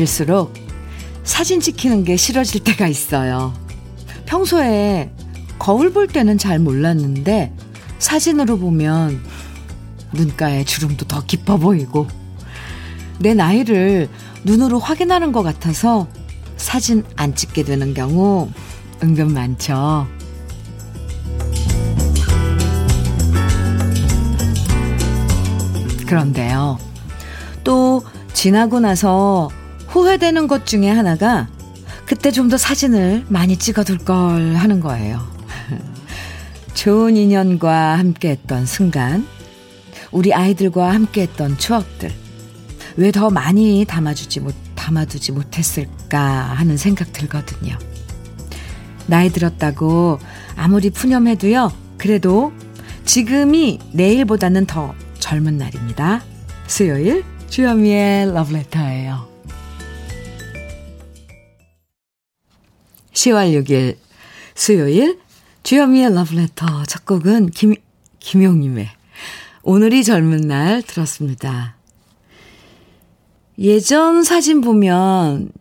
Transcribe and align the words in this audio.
들수록 0.00 0.54
사진 1.24 1.60
찍히는 1.60 2.04
게 2.04 2.16
싫어질 2.16 2.64
때가 2.64 2.86
있어요. 2.86 3.52
평소에 4.24 5.12
거울 5.58 5.92
볼 5.92 6.06
때는 6.06 6.38
잘 6.38 6.58
몰랐는데 6.58 7.54
사진으로 7.98 8.58
보면 8.58 9.22
눈가에 10.14 10.64
주름도 10.64 11.06
더 11.06 11.22
깊어 11.26 11.58
보이고 11.58 12.06
내 13.18 13.34
나이를 13.34 14.08
눈으로 14.44 14.78
확인하는 14.78 15.32
것 15.32 15.42
같아서 15.42 16.08
사진 16.56 17.04
안 17.16 17.34
찍게 17.34 17.64
되는 17.64 17.92
경우 17.92 18.48
은근 19.02 19.34
많죠. 19.34 20.06
그런데요. 26.06 26.78
또 27.64 28.02
지나고 28.32 28.80
나서 28.80 29.50
후회되는 29.90 30.46
것 30.46 30.66
중에 30.66 30.88
하나가 30.90 31.48
그때 32.06 32.30
좀 32.32 32.48
더 32.48 32.56
사진을 32.56 33.24
많이 33.28 33.56
찍어둘 33.56 33.98
걸 33.98 34.54
하는 34.56 34.80
거예요. 34.80 35.20
좋은 36.74 37.16
인연과 37.16 37.98
함께 37.98 38.30
했던 38.30 38.66
순간, 38.66 39.26
우리 40.10 40.34
아이들과 40.34 40.92
함께 40.92 41.22
했던 41.22 41.56
추억들, 41.56 42.10
왜 42.96 43.12
더 43.12 43.30
많이 43.30 43.84
담아주지 43.86 44.40
못, 44.40 44.54
담아두지 44.74 45.32
못했을까 45.32 46.20
하는 46.20 46.76
생각 46.76 47.12
들거든요. 47.12 47.78
나이 49.06 49.30
들었다고 49.30 50.18
아무리 50.56 50.90
푸념해도요, 50.90 51.70
그래도 51.98 52.52
지금이 53.04 53.78
내일보다는 53.92 54.66
더 54.66 54.94
젊은 55.20 55.58
날입니다. 55.58 56.22
수요일 56.66 57.24
주현미의 57.48 58.32
러브레터예요. 58.34 59.29
10월 63.20 63.52
6일 63.62 63.96
수요일 64.54 65.20
주현미의 65.62 66.14
러브레터 66.14 66.84
첫 66.86 67.04
곡은 67.04 67.50
김, 67.50 67.74
김용님의 68.18 68.88
오늘이 69.62 70.04
젊은 70.04 70.40
날 70.40 70.82
들었습니다. 70.82 71.76
예전 73.58 74.24
사진 74.24 74.62
보면 74.62 75.52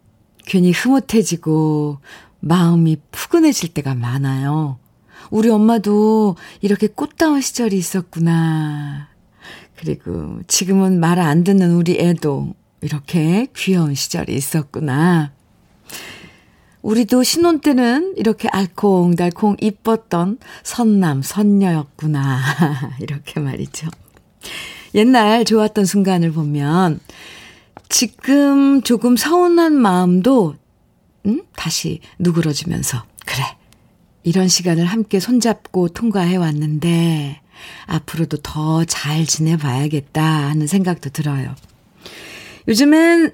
괜히 0.46 0.72
흐뭇해지고 0.72 2.00
마음이 2.40 2.96
푸근해질 3.12 3.74
때가 3.74 3.94
많아요. 3.94 4.80
우리 5.30 5.50
엄마도 5.50 6.38
이렇게 6.62 6.88
꽃다운 6.88 7.42
시절이 7.42 7.78
있었구나. 7.78 9.10
그리고 9.76 10.40
지금은 10.48 11.02
말 11.02 11.20
안 11.20 11.44
듣는 11.44 11.74
우리 11.74 12.00
애도 12.00 12.54
이렇게 12.80 13.48
귀여운 13.54 13.96
시절이 13.96 14.34
있었구나. 14.34 15.34
우리도 16.82 17.24
신혼 17.24 17.60
때는 17.60 18.14
이렇게 18.18 18.48
알콩달콩 18.50 19.58
이뻤던 19.60 20.38
선남, 20.64 21.22
선녀였구나. 21.22 22.40
이렇게 23.02 23.40
말이죠. 23.40 23.88
옛날 24.96 25.46
좋았던 25.46 25.86
순간을 25.86 26.32
보면 26.32 27.00
지금 27.90 28.82
조금 28.82 29.18
서운한 29.18 29.74
마음도 29.74 30.56
음? 31.26 31.42
다시 31.56 32.00
누그러지면서 32.18 33.04
그래. 33.26 33.44
이런 34.24 34.48
시간을 34.48 34.86
함께 34.86 35.20
손잡고 35.20 35.90
통과해 35.90 36.36
왔는데 36.38 37.42
앞으로도 37.88 38.38
더 38.38 38.86
잘 38.86 39.26
지내봐야겠다 39.26 40.24
하는 40.24 40.66
생각도 40.68 41.10
들어요. 41.10 41.56
요즘엔 42.68 43.34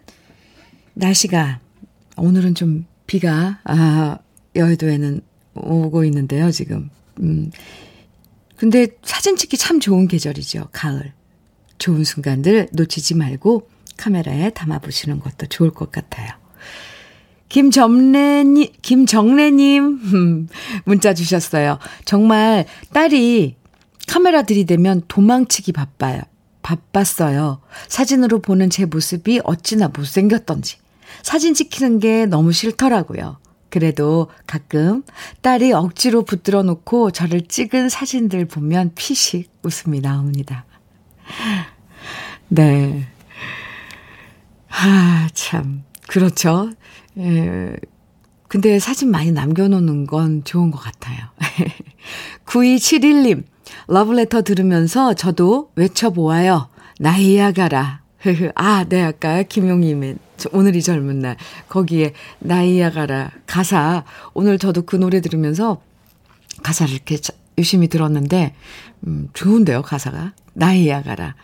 날씨가 0.94 1.60
오늘은 2.18 2.56
좀 2.56 2.86
비가 3.08 3.60
아 3.64 4.18
여의도에는 4.56 5.22
오고 5.56 6.04
있는데요, 6.06 6.52
지금. 6.52 6.90
음. 7.20 7.52
근데 8.58 8.88
사진 9.04 9.36
찍기 9.36 9.58
참 9.58 9.80
좋은 9.80 10.08
계절이죠. 10.08 10.70
가을. 10.72 11.14
좋은 11.78 12.04
순간들 12.04 12.70
놓치지 12.72 13.16
말고 13.16 13.70
카메라에 13.98 14.50
담아 14.52 14.80
보시는 14.80 15.20
것도 15.20 15.48
좋을 15.48 15.72
것 15.72 15.92
같아요. 15.92 16.30
김정래님, 17.50 18.70
김정래님, 18.82 20.48
문자 20.86 21.14
주셨어요. 21.14 21.80
정말 22.04 22.66
딸이 22.94 23.56
카메라 24.08 24.42
들이대면 24.44 25.04
도망치기 25.08 25.72
바빠요. 25.72 26.22
바빴어요. 26.62 27.62
사진으로 27.88 28.40
보는 28.40 28.70
제 28.70 28.86
모습이 28.86 29.42
어찌나 29.44 29.90
못생겼던지. 29.90 30.78
사진 31.24 31.54
찍히는 31.54 32.00
게 32.00 32.26
너무 32.26 32.52
싫더라고요. 32.52 33.38
그래도 33.70 34.30
가끔 34.48 35.04
딸이 35.42 35.74
억지로 35.74 36.24
붙들어 36.24 36.64
놓고 36.64 37.12
저를 37.12 37.42
찍은 37.42 37.90
사진들 37.90 38.46
보면 38.46 38.94
피식 38.96 39.52
웃음이 39.64 40.00
나옵니다. 40.00 40.66
네. 42.48 43.08
아, 44.70 45.28
참. 45.34 45.84
그렇죠. 46.08 46.72
예. 47.18 47.76
근데 48.48 48.80
사진 48.80 49.12
많이 49.12 49.32
남겨놓는 49.32 50.08
건 50.08 50.44
좋은 50.46 50.72
것 50.72 50.78
같아요. 50.78 51.18
9271님, 52.46 53.44
러브레터 53.88 54.44
들으면서 54.44 55.14
저도 55.14 55.72
외쳐보아요. 55.76 56.70
나이야가라. 57.00 58.05
아, 58.56 58.86
네, 58.88 59.04
아까 59.04 59.44
김용님의 59.44 60.18
오늘이 60.52 60.82
젊은 60.82 61.20
날. 61.20 61.38
거기에 61.70 62.14
나이야가라 62.40 63.32
가사. 63.46 64.04
오늘 64.34 64.58
저도 64.58 64.84
그 64.84 64.96
노래 64.96 65.22
들으면서 65.22 65.82
가사를 66.64 66.94
이렇게 66.94 67.18
유심히 67.58 67.88
들었는데, 67.88 68.56
음, 69.08 69.30
좋은데요, 69.34 69.82
가사가. 69.82 70.34
나이야가라. 70.54 71.36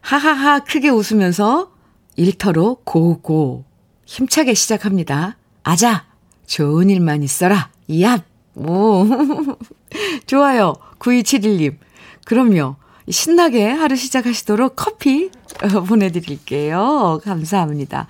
하하하 0.00 0.60
크게 0.60 0.88
웃으면서 0.88 1.72
일터로 2.16 2.82
고고 2.84 3.64
힘차게 4.06 4.54
시작합니다. 4.54 5.36
아자! 5.62 6.06
좋은 6.46 6.90
일만 6.90 7.22
있어라. 7.22 7.70
얍! 7.88 8.22
오. 8.56 9.06
좋아요. 10.26 10.74
9271님. 10.98 11.78
그럼요. 12.24 12.76
신나게 13.10 13.68
하루 13.68 13.96
시작하시도록 13.96 14.74
커피 14.76 15.30
어, 15.62 15.82
보내드릴게요. 15.82 17.20
감사합니다. 17.24 18.06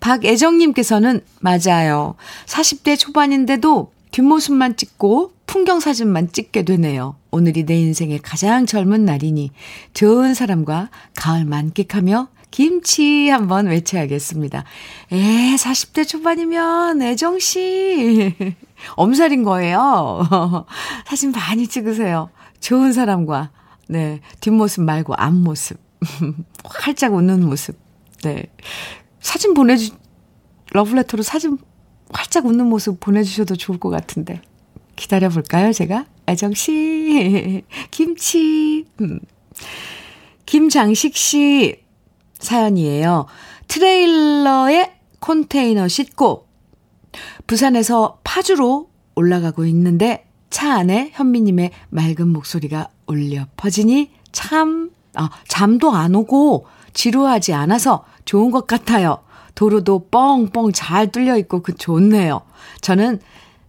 박애정님께서는 0.00 1.20
맞아요. 1.40 2.14
40대 2.46 2.98
초반인데도 2.98 3.92
뒷모습만 4.12 4.76
찍고 4.76 5.32
풍경 5.46 5.80
사진만 5.80 6.32
찍게 6.32 6.62
되네요. 6.64 7.16
오늘이 7.30 7.64
내 7.64 7.76
인생의 7.76 8.20
가장 8.20 8.66
젊은 8.66 9.04
날이니 9.04 9.50
좋은 9.94 10.34
사람과 10.34 10.90
가을 11.14 11.44
만끽하며 11.44 12.28
김치 12.50 13.28
한번 13.28 13.66
외쳐야겠습니다. 13.66 14.64
에, 15.12 15.56
40대 15.56 16.08
초반이면 16.08 17.02
애정씨. 17.02 18.34
엄살인 18.96 19.42
거예요. 19.42 20.26
사진 21.06 21.32
많이 21.32 21.66
찍으세요. 21.66 22.30
좋은 22.60 22.92
사람과, 22.92 23.50
네, 23.88 24.20
뒷모습 24.40 24.84
말고 24.84 25.14
앞모습. 25.14 25.78
활짝 26.64 27.14
웃는 27.14 27.44
모습. 27.46 27.78
네. 28.22 28.46
사진 29.20 29.54
보내주, 29.54 29.92
러브레터로 30.72 31.22
사진 31.22 31.58
활짝 32.10 32.46
웃는 32.46 32.66
모습 32.66 33.00
보내주셔도 33.00 33.56
좋을 33.56 33.78
것 33.78 33.90
같은데. 33.90 34.40
기다려볼까요, 34.96 35.72
제가? 35.72 36.06
애정씨, 36.28 37.62
김치. 37.90 38.84
음. 39.00 39.20
김장식 40.46 41.16
씨 41.16 41.82
사연이에요. 42.38 43.26
트레일러에 43.68 44.92
컨테이너 45.20 45.88
싣고 45.88 46.46
부산에서 47.46 48.20
파주로 48.22 48.90
올라가고 49.16 49.64
있는데 49.66 50.26
차 50.50 50.74
안에 50.74 51.10
현미님의 51.14 51.72
맑은 51.90 52.28
목소리가 52.28 52.88
울려 53.06 53.46
퍼지니 53.56 54.10
참, 54.32 54.90
아, 55.14 55.30
잠도 55.48 55.92
안 55.92 56.14
오고 56.14 56.66
지루하지 56.92 57.54
않아서 57.54 58.04
좋은 58.24 58.50
것 58.50 58.66
같아요. 58.66 59.18
도로도 59.54 60.08
뻥뻥 60.10 60.72
잘 60.72 61.10
뚫려 61.10 61.38
있고 61.38 61.62
그 61.62 61.74
좋네요. 61.74 62.42
저는, 62.80 63.20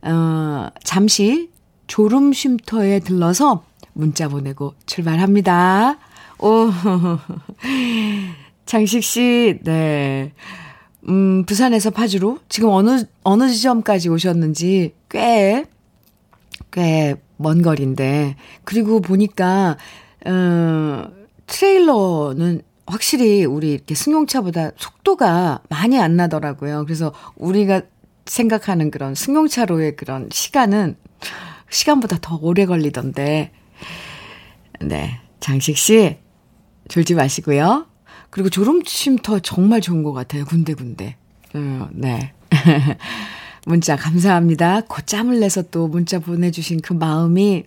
어, 0.02 0.68
잠시 0.84 1.50
졸음 1.88 2.34
쉼터에 2.34 3.00
들러서 3.00 3.64
문자 3.94 4.28
보내고 4.28 4.74
출발합니다. 4.86 5.98
오, 6.40 6.70
장식 8.66 9.04
씨, 9.04 9.60
네. 9.64 10.34
음, 11.08 11.46
부산에서 11.46 11.90
파주로 11.90 12.40
지금 12.50 12.70
어느, 12.70 13.06
어느 13.24 13.50
지점까지 13.50 14.10
오셨는지 14.10 14.94
꽤, 15.10 15.66
꽤 16.72 17.16
먼 17.38 17.62
거리인데. 17.62 18.36
그리고 18.64 19.02
보니까, 19.02 19.78
어, 20.26 21.10
트레일러는 21.48 22.62
확실히 22.86 23.46
우리 23.46 23.74
이렇게 23.74 23.96
승용차보다 23.96 24.72
속도가 24.78 25.62
많이 25.70 26.00
안 26.00 26.16
나더라고요. 26.16 26.86
그래서 26.86 27.14
우리가 27.36 27.82
생각하는 28.26 28.92
그런 28.92 29.16
승용차로의 29.16 29.96
그런 29.96 30.30
시간은 30.32 30.96
시간보다 31.70 32.18
더 32.22 32.38
오래 32.42 32.66
걸리던데. 32.66 33.52
네. 34.82 35.20
장식 35.40 35.78
씨, 35.78 36.18
졸지 36.88 37.14
마시고요. 37.14 37.88
그리고 38.30 38.50
졸음쉼터 38.50 39.40
정말 39.40 39.82
좋은 39.82 40.04
것 40.04 40.14
같아요. 40.14 40.46
군데군데. 40.46 41.16
음, 41.56 41.88
네. 41.92 42.34
문자 43.68 43.98
감사합니다. 43.98 44.80
곧짬을 44.88 45.42
내서 45.42 45.62
또 45.62 45.90
문자 45.90 46.20
보내주신 46.20 46.80
그 46.80 46.94
마음이 46.94 47.66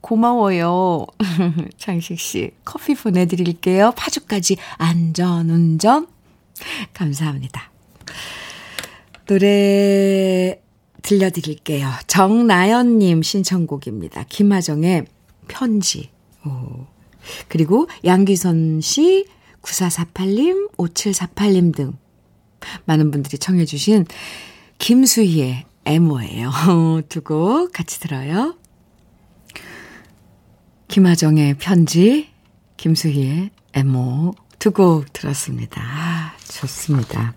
고마워요. 0.00 1.04
장식 1.76 2.20
씨, 2.20 2.52
커피 2.64 2.94
보내드릴게요. 2.94 3.92
파주까지 3.96 4.56
안전운전. 4.76 6.06
감사합니다. 6.94 7.72
노래 9.26 10.60
들려드릴게요. 11.02 11.90
정나연님 12.06 13.24
신청곡입니다. 13.24 14.26
김하정의 14.28 15.06
편지. 15.48 16.10
오. 16.44 16.86
그리고 17.48 17.88
양귀선 18.04 18.80
씨, 18.80 19.26
9448님, 19.60 20.70
5748님 20.76 21.74
등 21.74 21.94
많은 22.84 23.10
분들이 23.10 23.38
청해주신 23.38 24.06
김수희의 24.78 25.64
애모예요. 25.84 26.50
두 27.08 27.20
곡 27.22 27.72
같이 27.72 28.00
들어요. 28.00 28.54
김하정의 30.88 31.54
편지, 31.54 32.28
김수희의 32.76 33.50
애모 33.74 34.34
두 34.58 34.70
곡 34.72 35.12
들었습니다. 35.12 35.80
아, 35.82 36.32
좋습니다. 36.48 37.34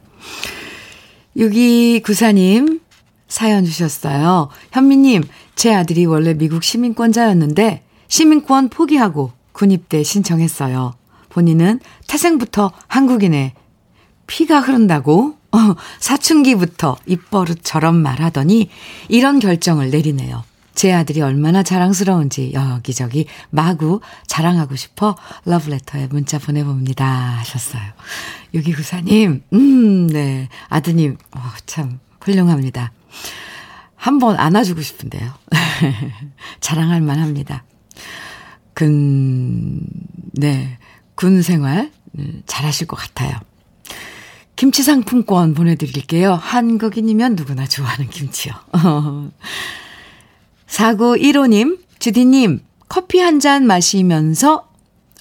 6294님 1.38 2.82
사연 3.28 3.64
주셨어요. 3.66 4.50
현미님, 4.72 5.24
제 5.56 5.74
아들이 5.74 6.06
원래 6.06 6.34
미국 6.34 6.64
시민권자였는데 6.64 7.84
시민권 8.08 8.70
포기하고 8.70 9.32
군입대 9.52 10.04
신청했어요. 10.04 10.94
본인은 11.30 11.80
태생부터 12.08 12.72
한국인에 12.88 13.54
피가 14.26 14.62
흐른다고 14.62 15.36
어, 15.56 15.76
사춘기부터 16.00 16.98
입버릇처럼 17.06 17.96
말하더니 17.96 18.70
이런 19.08 19.40
결정을 19.40 19.90
내리네요. 19.90 20.44
제 20.76 20.94
아들이 20.94 21.22
얼마나 21.22 21.62
자랑스러운지 21.62 22.54
여기저기 22.54 23.26
마구 23.50 24.00
자랑하고 24.28 24.78
싶어 24.78 25.18
러브레터에 25.44 26.08
문자 26.08 26.40
보내봅니다. 26.40 27.06
하셨어요. 27.06 27.82
6294님, 28.54 29.42
음, 29.52 30.08
네. 30.08 30.48
아드님, 30.70 31.18
어, 31.36 31.42
참 31.66 32.00
훌륭합니다. 32.22 32.94
한번 33.96 34.40
안아주고 34.40 34.82
싶은데요. 34.82 35.34
자랑할 36.62 37.02
만 37.02 37.20
합니다. 37.20 37.66
근, 38.74 39.82
네. 40.32 40.78
군 41.16 41.42
생활 41.42 41.92
음, 42.18 42.42
잘하실 42.46 42.88
것 42.88 42.96
같아요. 42.96 43.38
김치 44.60 44.84
상품권 44.84 45.54
보내드릴게요. 45.54 46.34
한국인이면 46.34 47.38
누구나 47.38 47.66
좋아하는 47.66 48.10
김치요. 48.10 48.54
4915님, 50.68 51.80
주디님, 52.00 52.60
커피 52.90 53.20
한 53.20 53.40
잔 53.40 53.66
마시면서 53.66 54.68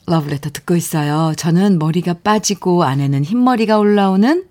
러브레터 0.06 0.50
듣고 0.50 0.74
있어요. 0.74 1.34
저는 1.36 1.78
머리가 1.78 2.14
빠지고 2.14 2.82
안에는 2.82 3.24
흰머리가 3.24 3.78
올라오는 3.78 4.44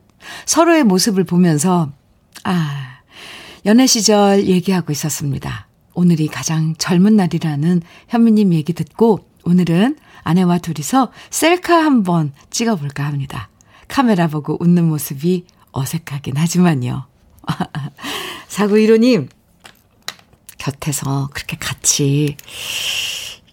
서로의 0.46 0.86
모습을 0.86 1.26
보면서, 1.26 1.92
아, 2.46 3.00
연애 3.66 3.88
시절 3.88 4.46
얘기하고 4.46 4.94
있었습니다. 4.94 5.68
오늘이 5.96 6.28
가장 6.28 6.76
젊은 6.78 7.18
날이라는 7.18 7.82
현미님 8.08 8.54
얘기 8.54 8.72
듣고 8.72 9.28
오늘은 9.44 9.98
아내와 10.24 10.60
둘이서 10.60 11.12
셀카 11.30 11.76
한번 11.76 12.32
찍어볼까 12.52 13.04
합니다. 13.06 13.50
카메라 13.88 14.28
보고 14.28 14.58
웃는 14.60 14.88
모습이 14.88 15.46
어색하긴 15.72 16.38
하지만요. 16.38 17.06
4915님, 18.50 19.30
곁에서 20.58 21.30
그렇게 21.34 21.58
같이, 21.58 22.36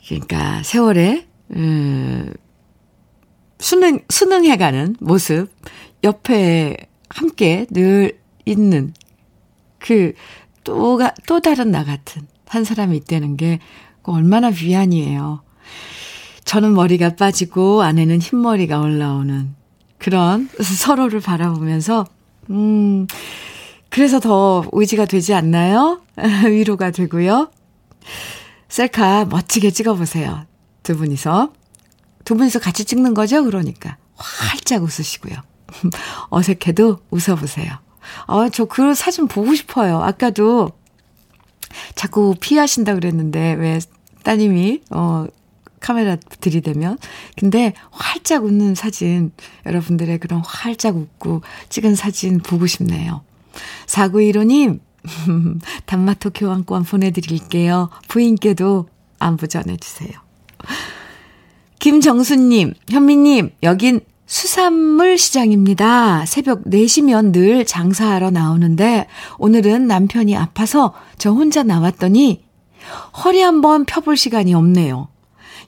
그러니까 0.07 0.63
세월에, 0.63 1.27
음, 1.53 2.33
수능, 3.59 4.01
수능해가는 4.09 4.97
모습, 5.01 5.49
옆에 6.03 6.77
함께 7.09 7.67
늘 7.71 8.19
있는 8.45 8.93
그, 9.79 10.15
또, 10.65 10.99
또 11.27 11.41
다른 11.41 11.71
나 11.71 11.85
같은 11.85 12.27
한 12.47 12.65
사람이 12.65 12.97
있다는 12.99 13.37
게 13.37 13.59
얼마나 14.03 14.49
위안이에요. 14.49 15.43
저는 16.45 16.75
머리가 16.75 17.17
빠지고 17.17 17.83
아내는 17.83 18.21
흰머리가 18.21 18.81
올라오는 18.81 19.55
그런 20.05 20.51
서로를 20.61 21.21
바라보면서, 21.21 22.05
음, 22.51 23.07
그래서 23.89 24.21
더 24.21 24.63
의지가 24.73 25.07
되지 25.07 25.33
않나요? 25.33 26.03
위로가 26.45 26.91
되고요. 26.91 27.51
셀카 28.69 29.25
멋지게 29.25 29.71
찍어보세요. 29.71 30.45
두 30.83 30.95
분이서. 30.99 31.55
두 32.25 32.37
분이서 32.37 32.59
같이 32.59 32.85
찍는 32.85 33.15
거죠? 33.15 33.45
그러니까. 33.45 33.97
활짝 34.17 34.83
웃으시고요. 34.83 35.37
어색해도 36.29 36.99
웃어보세요. 37.11 37.73
어, 38.27 38.51
저그 38.51 38.95
사진 38.95 39.27
보고 39.27 39.55
싶어요. 39.55 40.03
아까도 40.03 40.73
자꾸 41.95 42.35
피하신다 42.39 42.93
그랬는데, 42.93 43.55
왜 43.55 43.79
따님이, 44.23 44.83
어, 44.91 45.27
카메라 45.85 46.17
들이대면. 46.17 46.97
근데 47.37 47.75
활짝 47.91 48.45
웃는 48.45 48.75
사진, 48.75 49.33
여러분들의 49.67 50.19
그런 50.19 50.41
활짝 50.43 50.97
웃고 50.97 51.43
찍은 51.69 51.95
사진 51.95 52.39
보고 52.39 52.67
싶네요. 52.67 53.21
4915님, 53.87 54.81
단마토 55.85 56.31
교환권 56.31 56.85
보내드릴게요. 56.85 57.91
부인께도 58.09 58.89
안부 59.19 59.47
전해주세요. 59.47 60.13
김정수님, 61.81 62.73
현미님, 62.89 63.51
여긴 63.63 64.01
수산물 64.25 65.19
시장입니다. 65.19 66.25
새벽 66.25 66.65
4시면 66.65 67.33
늘 67.33 67.67
장사하러 67.67 68.31
나오는데 68.31 69.07
오늘은 69.37 69.87
남편이 69.87 70.35
아파서 70.35 70.95
저 71.19 71.31
혼자 71.31 71.63
나왔더니 71.63 72.43
허리 73.23 73.43
한번 73.43 73.85
펴볼 73.85 74.17
시간이 74.17 74.55
없네요. 74.55 75.09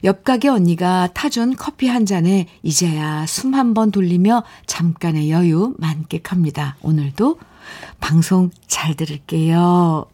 옆 0.03 0.23
가게 0.23 0.47
언니가 0.47 1.07
타준 1.13 1.55
커피 1.55 1.87
한 1.87 2.05
잔에 2.05 2.47
이제야 2.63 3.25
숨 3.27 3.53
한 3.53 3.73
번 3.73 3.91
돌리며 3.91 4.43
잠깐의 4.65 5.31
여유 5.31 5.73
만끽합니다. 5.77 6.77
오늘도 6.81 7.39
방송 7.99 8.49
잘 8.67 8.95
들을게요. 8.95 10.05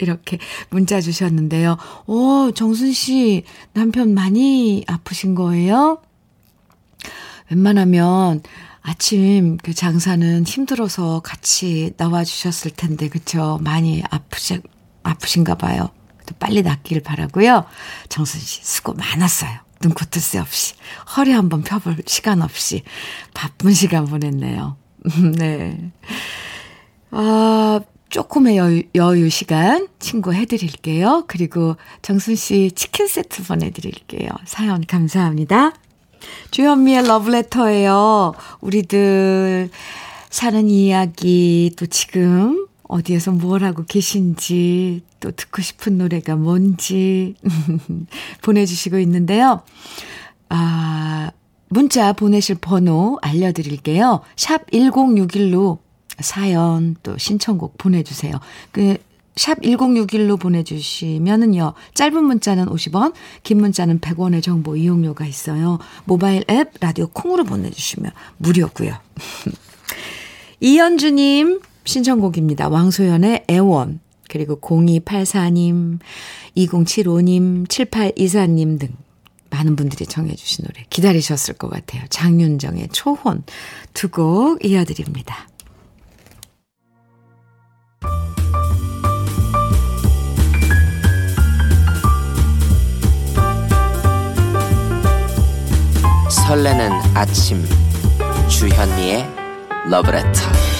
이렇게 0.00 0.38
문자 0.70 1.00
주셨는데요. 1.00 1.76
오, 2.06 2.50
정순 2.52 2.92
씨, 2.92 3.44
남편 3.72 4.14
많이 4.14 4.84
아프신 4.88 5.34
거예요? 5.34 5.98
웬만하면 7.50 8.42
아침 8.80 9.58
그 9.58 9.74
장사는 9.74 10.44
힘들어서 10.44 11.20
같이 11.20 11.92
나와 11.96 12.24
주셨을 12.24 12.72
텐데, 12.72 13.08
그쵸? 13.08 13.58
많이 13.62 14.02
아프시, 14.10 14.60
아프신가 15.04 15.54
봐요. 15.54 15.90
빨리 16.38 16.62
낫기를 16.62 17.02
바라고요. 17.02 17.64
정순 18.08 18.40
씨, 18.40 18.60
수고 18.64 18.94
많았어요. 18.94 19.50
눈코 19.80 20.04
뜰 20.06 20.20
새 20.22 20.38
없이. 20.38 20.74
허리 21.16 21.32
한번 21.32 21.62
펴볼 21.62 21.96
시간 22.06 22.42
없이 22.42 22.82
바쁜 23.34 23.72
시간 23.72 24.06
보냈네요. 24.06 24.76
네. 25.36 25.90
아, 27.10 27.80
조금의 28.08 28.56
여유, 28.56 28.82
여유 28.94 29.28
시간 29.30 29.88
친구 29.98 30.32
해 30.34 30.44
드릴게요. 30.44 31.24
그리고 31.26 31.76
정순 32.02 32.36
씨 32.36 32.70
치킨 32.74 33.08
세트 33.08 33.42
보내 33.44 33.70
드릴게요. 33.70 34.28
사연 34.44 34.84
감사합니다. 34.86 35.72
주현미의 36.52 37.08
러브레터예요. 37.08 38.34
우리들 38.60 39.70
사는 40.30 40.70
이야기 40.70 41.72
또 41.76 41.86
지금 41.86 42.66
어디에서 42.88 43.32
뭘 43.32 43.64
하고 43.64 43.84
계신지 43.84 45.02
또 45.20 45.30
듣고 45.30 45.62
싶은 45.62 45.98
노래가 45.98 46.36
뭔지 46.36 47.34
보내주시고 48.42 48.98
있는데요. 49.00 49.62
아, 50.48 51.30
문자 51.68 52.12
보내실 52.12 52.56
번호 52.56 53.18
알려드릴게요. 53.22 54.20
샵 54.36 54.70
1061로 54.70 55.78
사연 56.20 56.96
또 57.02 57.16
신청곡 57.16 57.78
보내주세요. 57.78 58.32
그 58.70 58.96
샵 59.36 59.60
1061로 59.62 60.38
보내주시면은요, 60.38 61.72
짧은 61.94 62.24
문자는 62.24 62.66
50원, 62.66 63.14
긴 63.42 63.58
문자는 63.58 64.00
100원의 64.00 64.42
정보 64.42 64.76
이용료가 64.76 65.24
있어요. 65.24 65.78
모바일 66.04 66.44
앱, 66.50 66.72
라디오 66.80 67.06
콩으로 67.08 67.44
보내주시면 67.44 68.12
무료고요 68.36 68.94
이현주님 70.60 71.60
신청곡입니다. 71.84 72.68
왕소연의 72.68 73.44
애원. 73.50 74.00
그리고 74.28 74.58
0284님, 74.60 75.98
2075님, 76.56 77.66
7824님 77.68 78.80
등 78.80 78.88
많은 79.50 79.76
분들이 79.76 80.06
청해주신 80.06 80.64
노래 80.64 80.86
기다리셨을 80.88 81.54
것 81.54 81.68
같아요. 81.68 82.02
장윤정의 82.08 82.88
초혼 82.92 83.42
두 83.92 84.08
곡 84.08 84.64
이어드립니다. 84.64 85.48
설레는 96.48 96.90
아침 97.14 97.62
주현미의 98.48 99.26
러브레터 99.90 100.71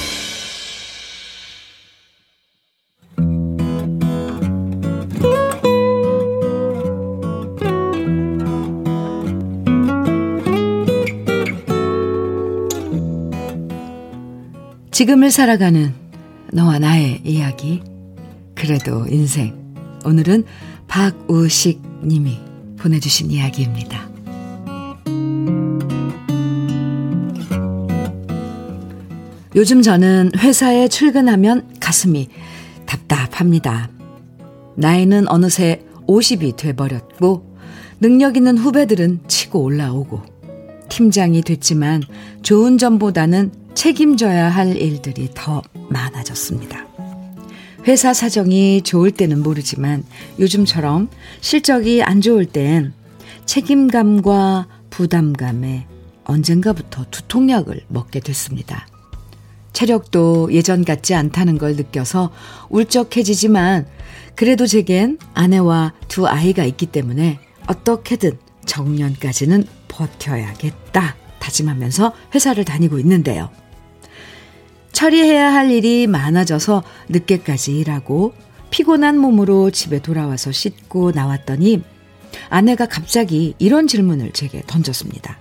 지금을 14.93 15.31
살아가는 15.31 15.95
너와 16.53 16.79
나의 16.79 17.23
이야기 17.25 17.83
그래도 18.55 19.07
인생 19.09 19.57
오늘은 20.05 20.45
박우식 20.87 21.81
님이 22.05 22.39
보내주신 22.79 23.31
이야기입니다. 23.31 24.11
요즘 29.57 29.81
저는 29.81 30.33
회사에 30.37 30.89
출근하면 30.89 31.69
가슴이 31.81 32.29
답답합니다. 32.85 33.89
나이는 34.77 35.27
어느새 35.29 35.85
50이 36.07 36.57
돼버렸고, 36.57 37.57
능력 38.01 38.37
있는 38.37 38.59
후배들은 38.59 39.21
치고 39.29 39.63
올라오고, 39.63 40.23
팀장이 40.89 41.43
됐지만 41.43 42.03
좋은 42.43 42.77
점보다는 42.77 43.62
책임져야 43.75 44.49
할 44.49 44.77
일들이 44.77 45.31
더 45.35 45.63
많아졌습니다. 45.89 46.87
회사 47.87 48.15
사정이 48.15 48.83
좋을 48.83 49.11
때는 49.11 49.43
모르지만 49.43 50.05
요즘처럼 50.39 51.09
실적이 51.41 52.03
안 52.03 52.21
좋을 52.21 52.47
땐 52.47 52.93
책임감과 53.47 54.69
부담감에 54.91 55.87
언젠가부터 56.25 57.07
두통약을 57.11 57.83
먹게 57.89 58.21
됐습니다. 58.21 58.87
체력도 59.73 60.53
예전 60.53 60.85
같지 60.85 61.15
않다는 61.15 61.59
걸 61.59 61.75
느껴서 61.75 62.31
울적해지지만 62.69 63.87
그래도 64.37 64.67
제겐 64.67 65.19
아내와 65.35 65.95
두 66.09 66.27
아이가 66.27 66.65
있기 66.65 66.87
때문에 66.87 67.41
어떻게든 67.67 68.39
정년까지는 68.67 69.65
버텨야겠다 69.89 71.17
다짐하면서 71.41 72.13
회사를 72.35 72.65
다니고 72.65 72.99
있는데요. 73.01 73.51
처리해야 74.93 75.53
할 75.53 75.71
일이 75.71 76.07
많아져서 76.07 76.83
늦게까지 77.09 77.79
일하고 77.79 78.35
피곤한 78.71 79.19
몸으로 79.19 79.71
집에 79.71 80.01
돌아와서 80.01 80.53
씻고 80.53 81.13
나왔더니 81.13 81.83
아내가 82.49 82.87
갑자기 82.87 83.55
이런 83.59 83.87
질문을 83.87 84.33
제게 84.33 84.63
던졌습니다. 84.67 85.39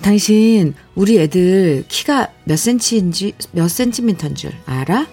당신 0.00 0.74
우리 0.94 1.18
애들 1.18 1.84
키가 1.88 2.32
몇 2.44 2.56
센치인지 2.56 3.34
몇 3.52 3.68
센티미터인 3.68 4.34
줄 4.34 4.52
알아? 4.64 5.06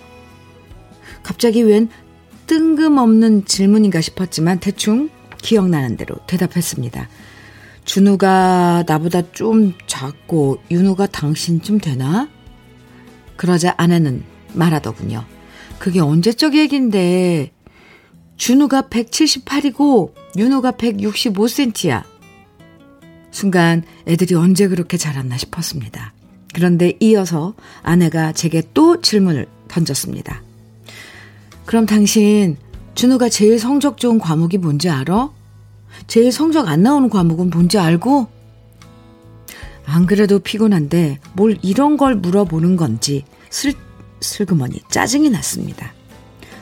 갑자기 1.23 1.63
웬 1.63 1.89
뜬금없는 2.47 3.45
질문인가 3.45 4.01
싶었지만 4.01 4.59
대충 4.59 5.09
기억나는 5.41 5.97
대로 5.97 6.15
대답했습니다. 6.27 7.09
준우가 7.85 8.83
나보다 8.87 9.31
좀 9.31 9.73
작고 9.87 10.61
윤우가 10.71 11.07
당신쯤 11.07 11.79
되나? 11.79 12.29
그러자 13.35 13.73
아내는 13.77 14.23
말하더군요. 14.53 15.25
그게 15.79 15.99
언제적 15.99 16.55
얘긴데 16.55 17.51
준우가 18.37 18.83
178이고 18.83 20.13
윤우가 20.37 20.71
165cm야. 20.71 22.03
순간 23.31 23.83
애들이 24.07 24.35
언제 24.35 24.67
그렇게 24.67 24.97
자랐나 24.97 25.37
싶었습니다. 25.37 26.13
그런데 26.53 26.93
이어서 27.01 27.53
아내가 27.83 28.31
제게 28.31 28.63
또 28.73 29.01
질문을 29.01 29.47
던졌습니다. 29.67 30.41
그럼 31.65 31.85
당신 31.85 32.57
준우가 32.93 33.27
제일 33.29 33.59
성적 33.59 33.97
좋은 33.97 34.19
과목이 34.19 34.57
뭔지 34.57 34.89
알아? 34.89 35.29
제일 36.07 36.31
성적 36.31 36.67
안 36.69 36.83
나오는 36.83 37.09
과목은 37.09 37.49
뭔지 37.49 37.77
알고? 37.77 38.27
안 39.85 40.05
그래도 40.05 40.39
피곤한데 40.39 41.19
뭘 41.33 41.57
이런 41.61 41.97
걸 41.97 42.15
물어보는 42.15 42.75
건지 42.75 43.23
슬, 43.49 43.73
슬그머니 44.19 44.81
짜증이 44.89 45.29
났습니다. 45.29 45.93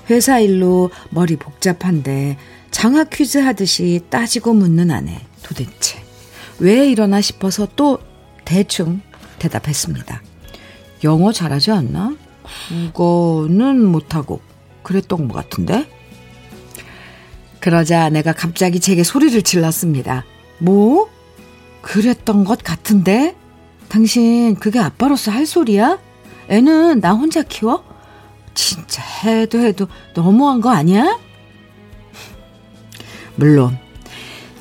회사 0.09 0.39
일로 0.39 0.89
머리 1.09 1.35
복잡한데 1.37 2.37
장학 2.71 3.09
퀴즈 3.09 3.37
하듯이 3.37 4.01
따지고 4.09 4.53
묻는 4.53 4.91
아내 4.91 5.21
도대체 5.43 6.03
왜 6.59 6.89
이러나 6.89 7.21
싶어서 7.21 7.67
또 7.75 7.99
대충 8.45 9.01
대답했습니다. 9.39 10.21
영어 11.03 11.31
잘하지 11.31 11.71
않나? 11.71 12.15
국어는 12.93 13.83
못하고 13.83 14.41
그랬던 14.83 15.27
것 15.27 15.33
같은데? 15.33 15.87
그러자 17.59 18.09
내가 18.09 18.33
갑자기 18.33 18.79
제게 18.79 19.03
소리를 19.03 19.41
질렀습니다. 19.41 20.25
뭐? 20.59 21.09
그랬던 21.83 22.43
것 22.45 22.63
같은데? 22.63 23.35
당신 23.89 24.55
그게 24.55 24.79
아빠로서 24.79 25.29
할 25.31 25.45
소리야? 25.45 25.99
애는 26.49 26.99
나 27.01 27.13
혼자 27.13 27.43
키워? 27.43 27.83
진짜 28.55 29.03
해도 29.03 29.59
해도 29.59 29.87
너무한 30.15 30.61
거 30.61 30.71
아니야? 30.71 31.19
물론 33.35 33.77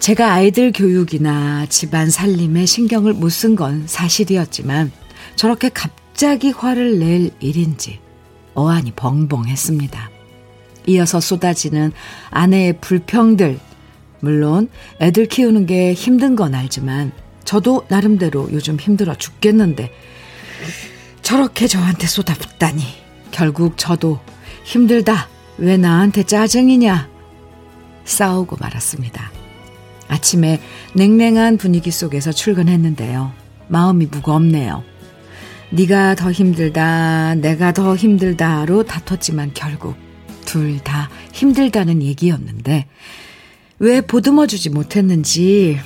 제가 0.00 0.32
아이들 0.32 0.72
교육이나 0.72 1.66
집안 1.66 2.10
살림에 2.10 2.66
신경을 2.66 3.14
못 3.14 3.30
쓴 3.30 3.56
건 3.56 3.86
사실이었지만 3.86 4.90
저렇게 5.36 5.68
갑자기 5.68 6.50
화를 6.50 6.98
낼 6.98 7.30
일인지 7.40 8.00
어안이 8.54 8.92
벙벙했습니다. 8.92 10.10
이어서 10.88 11.20
쏟아지는 11.20 11.92
아내의 12.30 12.78
불평들. 12.80 13.58
물론 14.22 14.68
애들 15.00 15.26
키우는 15.26 15.66
게 15.66 15.92
힘든 15.94 16.36
건 16.36 16.54
알지만 16.54 17.10
저도 17.42 17.84
나름대로 17.88 18.48
요즘 18.52 18.78
힘들어 18.78 19.16
죽겠는데 19.16 19.90
저렇게 21.22 21.66
저한테 21.66 22.06
쏟아붓다니 22.06 22.82
결국 23.32 23.74
저도 23.76 24.20
힘들다. 24.64 25.28
왜 25.58 25.76
나한테 25.76 26.22
짜증이냐? 26.22 27.10
싸우고 28.04 28.56
말았습니다. 28.60 29.32
아침에 30.06 30.60
냉랭한 30.94 31.56
분위기 31.56 31.90
속에서 31.90 32.30
출근했는데요. 32.30 33.32
마음이 33.68 34.06
무겁네요. 34.06 34.84
네가 35.70 36.14
더 36.14 36.30
힘들다, 36.30 37.34
내가 37.36 37.72
더 37.72 37.96
힘들다로 37.96 38.84
다퉜지만 38.84 39.50
결국 39.54 39.96
둘 40.44 40.78
다 40.80 41.08
힘들다는 41.32 42.02
얘기였는데 42.02 42.86
왜 43.82 44.00
보듬어 44.00 44.46
주지 44.46 44.70
못했는지 44.70 45.76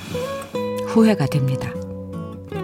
후회가 0.89 1.25
됩니다. 1.25 1.71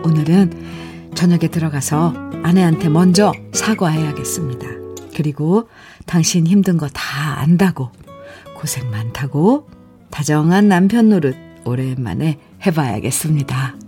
오늘은 0.05 1.11
저녁에 1.15 1.47
들어가서 1.47 2.13
아내한테 2.43 2.87
먼저 2.89 3.31
사과해야겠습니다. 3.51 4.67
그리고 5.15 5.67
당신 6.05 6.45
힘든 6.45 6.77
거 6.77 6.87
다 6.93 7.39
안다고 7.39 7.89
고생 8.55 8.91
많다고 8.91 9.67
다정한 10.11 10.67
남편 10.67 11.09
노릇 11.09 11.35
오랜만에 11.65 12.37
해봐야겠습니다. 12.63 13.82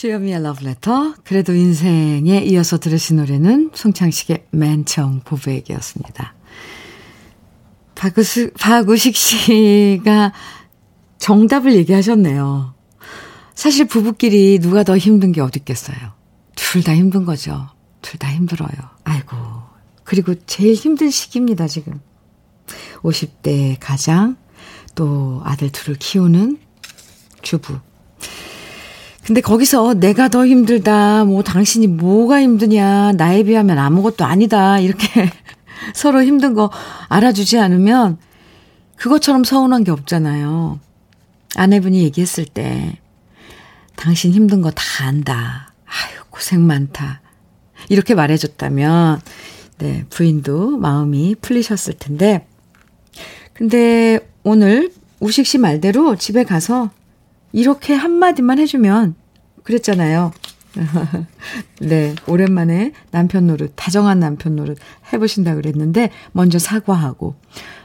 주여미의 0.00 0.42
러브레터 0.42 1.16
그래도 1.24 1.52
인생에 1.52 2.42
이어서 2.46 2.78
들으신 2.78 3.16
노래는 3.16 3.72
송창식의 3.74 4.46
맨청 4.50 5.20
고백이었습니다. 5.26 6.34
박우식, 7.96 8.54
박우식 8.54 9.14
씨가 9.14 10.32
정답을 11.18 11.74
얘기하셨네요. 11.74 12.72
사실 13.54 13.84
부부끼리 13.84 14.60
누가 14.60 14.84
더 14.84 14.96
힘든 14.96 15.32
게 15.32 15.42
어디 15.42 15.58
있겠어요. 15.58 15.98
둘 16.56 16.82
다 16.82 16.96
힘든 16.96 17.26
거죠. 17.26 17.68
둘 18.00 18.18
다 18.18 18.32
힘들어요. 18.32 18.70
아이고. 19.04 19.36
그리고 20.04 20.34
제일 20.46 20.76
힘든 20.76 21.10
시기입니다, 21.10 21.66
지금. 21.66 22.00
50대 23.02 23.76
가장, 23.78 24.38
또 24.94 25.42
아들 25.44 25.68
둘을 25.70 25.98
키우는 25.98 26.56
주부. 27.42 27.80
근데 29.26 29.40
거기서 29.40 29.94
내가 29.94 30.28
더 30.28 30.46
힘들다, 30.46 31.24
뭐 31.24 31.42
당신이 31.42 31.86
뭐가 31.88 32.40
힘드냐, 32.40 33.12
나에 33.12 33.42
비하면 33.44 33.78
아무것도 33.78 34.24
아니다, 34.24 34.78
이렇게 34.80 35.30
서로 35.94 36.22
힘든 36.22 36.54
거 36.54 36.70
알아주지 37.08 37.58
않으면 37.58 38.18
그것처럼 38.96 39.44
서운한 39.44 39.84
게 39.84 39.90
없잖아요. 39.90 40.80
아내분이 41.56 42.02
얘기했을 42.02 42.44
때, 42.44 42.98
당신 43.96 44.32
힘든 44.32 44.62
거 44.62 44.70
다 44.70 44.82
안다. 45.04 45.74
아유, 45.84 46.20
고생 46.30 46.66
많다. 46.66 47.20
이렇게 47.88 48.14
말해줬다면, 48.14 49.20
네, 49.78 50.04
부인도 50.10 50.76
마음이 50.78 51.36
풀리셨을 51.40 51.94
텐데, 51.98 52.46
근데 53.52 54.20
오늘 54.42 54.90
우식 55.20 55.46
씨 55.46 55.58
말대로 55.58 56.16
집에 56.16 56.44
가서 56.44 56.90
이렇게 57.52 57.94
한마디만 57.94 58.58
해주면 58.58 59.14
그랬잖아요. 59.64 60.32
네, 61.80 62.14
오랜만에 62.26 62.92
남편 63.10 63.46
노릇, 63.48 63.72
다정한 63.76 64.20
남편 64.20 64.54
노릇 64.56 64.78
해보신다 65.12 65.54
그랬는데, 65.56 66.10
먼저 66.32 66.58
사과하고, 66.58 67.34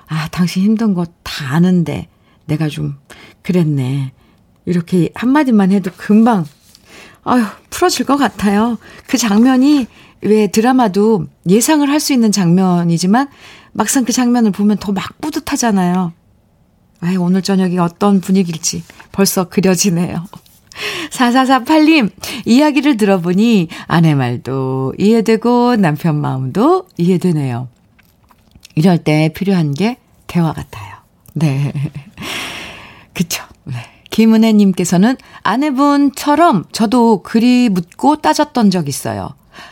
아, 0.07 0.27
당신 0.29 0.63
힘든 0.63 0.93
거 0.93 1.05
다 1.24 1.53
아는데, 1.55 2.07
내가 2.45 2.67
좀, 2.69 2.98
그랬네. 3.41 4.12
이렇게 4.65 5.10
한마디만 5.15 5.72
해도 5.72 5.89
금방, 5.98 6.45
아유, 7.24 7.43
풀어질 7.72 8.05
것 8.05 8.17
같아요. 8.17 8.77
그 9.07 9.17
장면이 9.17 9.88
왜 10.22 10.48
드라마도 10.48 11.25
예상을 11.50 11.88
할 11.89 12.00
수 12.00 12.13
있는 12.13 12.31
장면이지만, 12.31 13.27
막상 13.74 14.05
그 14.05 14.13
장면을 14.13 14.51
보면 14.51 14.77
더 14.77 14.91
막 14.91 15.19
뿌듯하잖아요. 15.22 16.13
아이, 17.05 17.17
오늘 17.17 17.43
저녁이 17.43 17.77
어떤 17.77 18.19
분위기일지 18.19 18.83
벌써 19.12 19.47
그려지네요. 19.47 20.25
4448님, 21.12 22.09
이야기를 22.45 22.97
들어보니 22.97 23.67
아내 23.85 24.15
말도 24.15 24.95
이해되고 24.97 25.75
남편 25.75 26.19
마음도 26.19 26.88
이해되네요. 26.97 27.67
이럴 28.74 28.97
때 28.97 29.29
필요한 29.35 29.74
게 29.75 29.97
대화 30.25 30.51
같아요. 30.51 30.95
네. 31.33 31.71
그쵸. 33.13 33.43
네. 33.65 33.75
김은혜님께서는 34.09 35.15
아내분처럼 35.43 36.65
저도 36.71 37.21
그리 37.21 37.69
묻고 37.69 38.17
따졌던 38.17 38.71
적 38.71 38.89
있어요. 38.89 39.29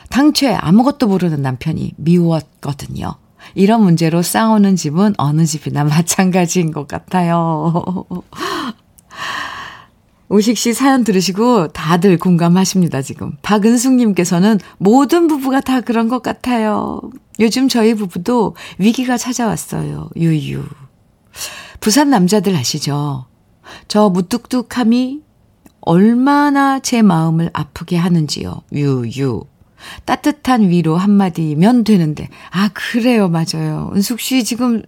당초에 0.09 0.53
아무것도 0.53 1.07
모르는 1.07 1.41
남편이 1.41 1.93
미웠거든요. 1.97 3.15
이런 3.55 3.83
문제로 3.83 4.21
싸우는 4.21 4.75
집은 4.75 5.13
어느 5.17 5.45
집이나 5.45 5.83
마찬가지인 5.85 6.71
것 6.71 6.87
같아요. 6.87 8.05
오식 10.29 10.57
씨 10.57 10.73
사연 10.73 11.03
들으시고 11.03 11.67
다들 11.69 12.17
공감하십니다, 12.17 13.01
지금. 13.01 13.33
박은숙님께서는 13.43 14.59
모든 14.79 15.27
부부가 15.27 15.61
다 15.61 15.81
그런 15.81 16.07
것 16.07 16.23
같아요. 16.23 17.01
요즘 17.39 17.67
저희 17.67 17.93
부부도 17.93 18.55
위기가 18.79 19.17
찾아왔어요. 19.17 20.09
유유. 20.15 20.63
부산 21.79 22.09
남자들 22.09 22.55
아시죠? 22.55 23.25
저 23.87 24.09
무뚝뚝함이 24.09 25.21
얼마나 25.81 26.79
제 26.79 27.01
마음을 27.01 27.49
아프게 27.53 27.97
하는지요. 27.97 28.61
유유. 28.71 29.43
따뜻한 30.05 30.69
위로 30.69 30.97
한마디면 30.97 31.83
되는데. 31.83 32.29
아, 32.51 32.69
그래요. 32.73 33.29
맞아요. 33.29 33.91
은숙 33.95 34.19
씨 34.19 34.43
지금 34.43 34.83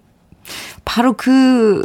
바로 0.83 1.13
그 1.13 1.83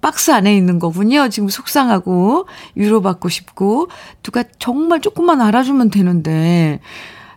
박스 0.00 0.30
안에 0.30 0.56
있는 0.56 0.78
거군요. 0.78 1.28
지금 1.28 1.48
속상하고 1.48 2.46
위로받고 2.74 3.28
싶고 3.28 3.88
누가 4.22 4.44
정말 4.58 5.00
조금만 5.00 5.40
알아주면 5.40 5.90
되는데 5.90 6.80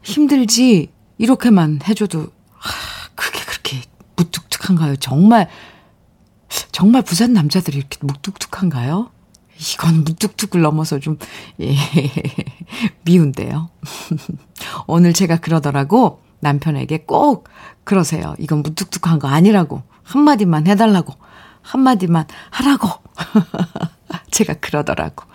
힘들지 0.04 0.89
이렇게만 1.17 1.80
해줘도 1.88 2.28
하, 2.54 3.10
그게 3.15 3.39
그렇게 3.45 3.82
무뚝뚝한가요? 4.15 4.97
정말 4.97 5.49
정말 6.71 7.02
부산 7.02 7.34
남자들이 7.34 7.78
이렇게 7.78 7.97
무뚝뚝한가요? 8.02 9.12
이건 9.73 10.04
무뚝뚝을 10.06 10.62
넘어서 10.62 10.99
좀, 10.99 11.17
예, 11.60 11.75
미운데요. 13.04 13.69
오늘 14.87 15.13
제가 15.13 15.37
그러더라고 15.37 16.21
남편에게 16.39 17.05
꼭 17.05 17.47
그러세요. 17.83 18.35
이건 18.39 18.61
무뚝뚝한 18.63 19.19
거 19.19 19.27
아니라고. 19.27 19.81
한마디만 20.03 20.67
해달라고. 20.67 21.13
한마디만 21.61 22.25
하라고. 22.51 22.89
제가 24.31 24.55
그러더라고. 24.55 25.25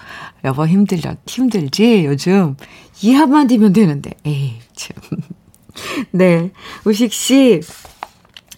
여보 0.44 0.66
힘들려, 0.66 1.16
힘들지? 1.26 2.04
요즘. 2.04 2.56
이 3.02 3.12
한마디면 3.12 3.72
되는데. 3.72 4.10
에이, 4.24 4.58
참. 4.74 4.96
네. 6.12 6.52
우식 6.84 7.12
씨, 7.12 7.60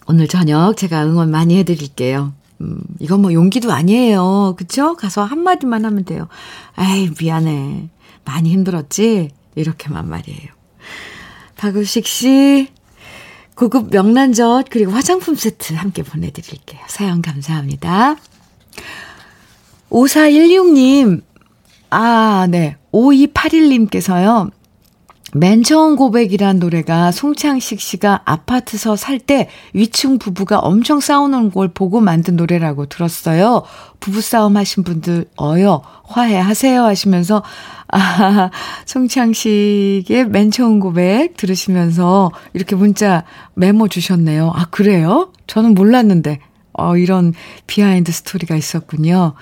오늘 0.07 0.29
저녁 0.29 0.77
제가 0.77 1.05
응원 1.05 1.31
많이 1.31 1.57
해드릴게요. 1.59 2.33
음, 2.61 2.81
이건 3.01 3.23
뭐 3.23 3.33
용기도 3.33 3.73
아니에요. 3.73 4.55
그쵸? 4.57 4.97
가서 4.97 5.25
한마디만 5.25 5.85
하면 5.85 6.05
돼요. 6.05 6.29
아이, 6.75 7.11
미안해. 7.21 7.89
많이 8.25 8.51
힘들었지? 8.51 9.31
이렇게만 9.55 10.09
말이에요. 10.09 10.56
박우식 11.57 12.07
씨, 12.07 12.69
고급 13.55 13.91
명란젓, 13.91 14.67
그리고 14.71 14.93
화장품 14.93 15.35
세트 15.35 15.75
함께 15.75 16.03
보내드릴게요. 16.03 16.81
사연 16.89 17.23
감사합니다. 17.23 18.17
5416님, 19.91 21.23
아, 21.91 22.47
네. 22.51 22.77
5281님께서요. 22.93 24.51
맨 25.35 25.63
처음 25.65 25.97
고백이란 25.97 26.59
노래가 26.61 27.11
송창식 27.11 27.81
씨가 27.81 28.23
아파트서 28.25 28.95
살 28.97 29.19
때 29.19 29.49
위층 29.75 30.19
부부가 30.19 30.59
엄청 30.61 31.01
싸우는 31.01 31.51
걸 31.51 31.69
보고 31.69 32.01
만든 32.01 32.37
노래라고 32.37 32.87
들었어요. 32.87 33.65
부부싸움 33.99 34.57
하신 34.57 34.85
분들 34.85 35.27
어여 35.41 35.83
화해하세요 36.05 36.85
하시면서 36.85 37.43
아, 37.89 38.51
송창식의 38.87 40.29
맨 40.29 40.51
처음 40.53 40.79
고백 40.81 41.37
들으시면서 41.37 42.31
이렇게 42.55 42.77
문자 42.77 43.25
메모 43.55 43.89
주셨네요. 43.89 44.53
아, 44.55 44.67
그래요? 44.71 45.33
저는 45.47 45.75
몰랐는데. 45.75 46.39
어, 46.79 46.97
이런 46.99 47.33
behind 47.67 48.13
story가 48.13 48.55
있었군요. 48.55 49.33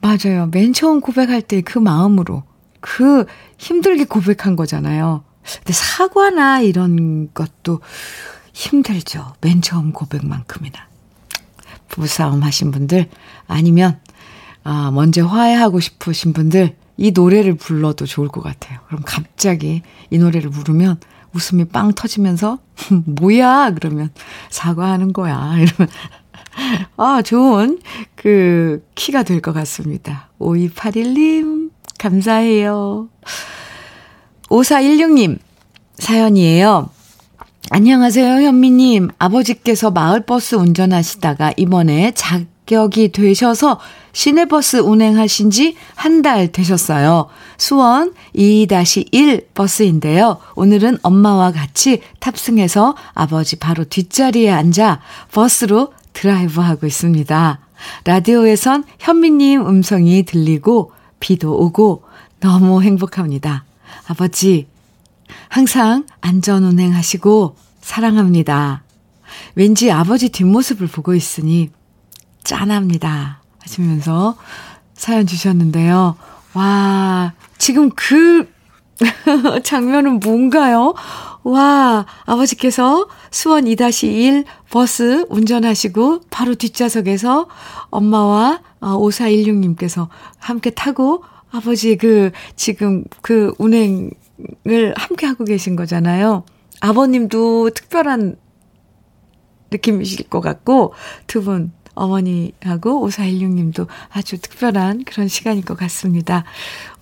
맞아요. 0.00 0.48
맨 0.52 0.72
처음 0.72 1.00
고백할 1.00 1.40
때 1.42 1.62
그 1.62 1.78
마음으로 1.78 2.42
그 2.86 3.26
힘들게 3.58 4.04
고백한 4.04 4.54
거잖아요. 4.54 5.24
근데 5.42 5.72
사과나 5.72 6.60
이런 6.60 7.32
것도 7.34 7.80
힘들죠. 8.52 9.34
맨 9.40 9.60
처음 9.60 9.92
고백만큼이나. 9.92 10.78
부부싸움 11.88 12.42
하신 12.42 12.70
분들, 12.70 13.08
아니면, 13.48 14.00
아, 14.62 14.90
먼저 14.92 15.26
화해하고 15.26 15.80
싶으신 15.80 16.32
분들, 16.32 16.76
이 16.96 17.10
노래를 17.10 17.56
불러도 17.56 18.06
좋을 18.06 18.28
것 18.28 18.40
같아요. 18.42 18.78
그럼 18.86 19.02
갑자기 19.04 19.82
이 20.10 20.18
노래를 20.18 20.50
부르면 20.50 20.98
웃음이 21.34 21.66
빵 21.66 21.92
터지면서, 21.92 22.58
뭐야? 23.20 23.72
그러면 23.74 24.10
사과하는 24.50 25.12
거야. 25.12 25.54
이러면, 25.58 25.88
아, 26.96 27.20
좋은 27.22 27.80
그 28.14 28.84
키가 28.94 29.24
될 29.24 29.40
것 29.40 29.52
같습니다. 29.52 30.30
5281님, 30.40 31.65
감사해요. 31.98 33.08
5416님, 34.48 35.38
사연이에요. 35.98 36.90
안녕하세요, 37.70 38.46
현미님. 38.46 39.08
아버지께서 39.18 39.90
마을버스 39.90 40.54
운전하시다가 40.54 41.54
이번에 41.56 42.12
자격이 42.14 43.10
되셔서 43.10 43.80
시내버스 44.12 44.76
운행하신 44.78 45.50
지 45.50 45.76
한 45.96 46.22
달 46.22 46.52
되셨어요. 46.52 47.26
수원 47.58 48.14
2-1 48.36 49.46
버스인데요. 49.54 50.38
오늘은 50.54 50.98
엄마와 51.02 51.50
같이 51.50 52.02
탑승해서 52.20 52.94
아버지 53.14 53.56
바로 53.56 53.84
뒷자리에 53.84 54.50
앉아 54.50 55.00
버스로 55.32 55.92
드라이브 56.12 56.60
하고 56.60 56.86
있습니다. 56.86 57.58
라디오에선 58.04 58.84
현미님 59.00 59.66
음성이 59.66 60.22
들리고 60.24 60.92
비도 61.20 61.56
오고 61.58 62.04
너무 62.40 62.82
행복합니다. 62.82 63.64
아버지, 64.08 64.66
항상 65.48 66.06
안전 66.20 66.64
운행하시고 66.64 67.56
사랑합니다. 67.80 68.82
왠지 69.54 69.90
아버지 69.90 70.28
뒷모습을 70.28 70.86
보고 70.86 71.14
있으니 71.14 71.70
짠합니다. 72.44 73.40
하시면서 73.58 74.36
사연 74.94 75.26
주셨는데요. 75.26 76.16
와, 76.54 77.32
지금 77.58 77.90
그 77.90 78.50
장면은 79.64 80.20
뭔가요? 80.20 80.94
와, 81.46 82.06
아버지께서 82.24 83.06
수원 83.30 83.66
2-1 83.66 84.44
버스 84.68 85.24
운전하시고 85.28 86.22
바로 86.28 86.56
뒷좌석에서 86.56 87.46
엄마와 87.90 88.62
5416님께서 88.80 90.02
어, 90.02 90.08
함께 90.38 90.70
타고 90.70 91.22
아버지 91.52 91.96
그 91.98 92.32
지금 92.56 93.04
그 93.22 93.54
운행을 93.58 94.10
함께 94.96 95.26
하고 95.26 95.44
계신 95.44 95.76
거잖아요. 95.76 96.42
아버님도 96.80 97.70
특별한 97.70 98.36
느낌이실 99.70 100.28
것 100.28 100.40
같고 100.40 100.94
두 101.28 101.42
분 101.42 101.70
어머니하고 101.96 103.08
5416님도 103.08 103.88
아주 104.10 104.38
특별한 104.40 105.04
그런 105.04 105.26
시간일 105.26 105.64
것 105.64 105.76
같습니다. 105.76 106.44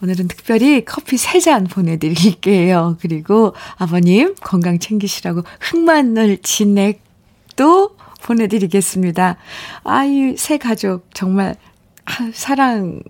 오늘은 0.03 0.29
특별히 0.29 0.85
커피 0.85 1.17
3잔 1.17 1.71
보내드릴게요. 1.71 2.97
그리고 3.01 3.55
아버님 3.77 4.35
건강 4.41 4.79
챙기시라고 4.79 5.43
흑마늘 5.61 6.39
진액도 6.39 7.97
보내드리겠습니다. 8.23 9.37
아이, 9.83 10.37
새 10.39 10.57
가족 10.57 11.09
정말 11.13 11.57
사랑이 12.33 13.03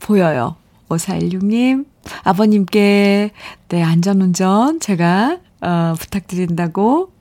보여요. 0.00 0.56
5416님, 0.88 1.86
아버님께, 2.24 3.30
네, 3.68 3.82
안전운전 3.82 4.80
제가, 4.80 5.38
어, 5.60 5.94
부탁드린다고 5.98 7.17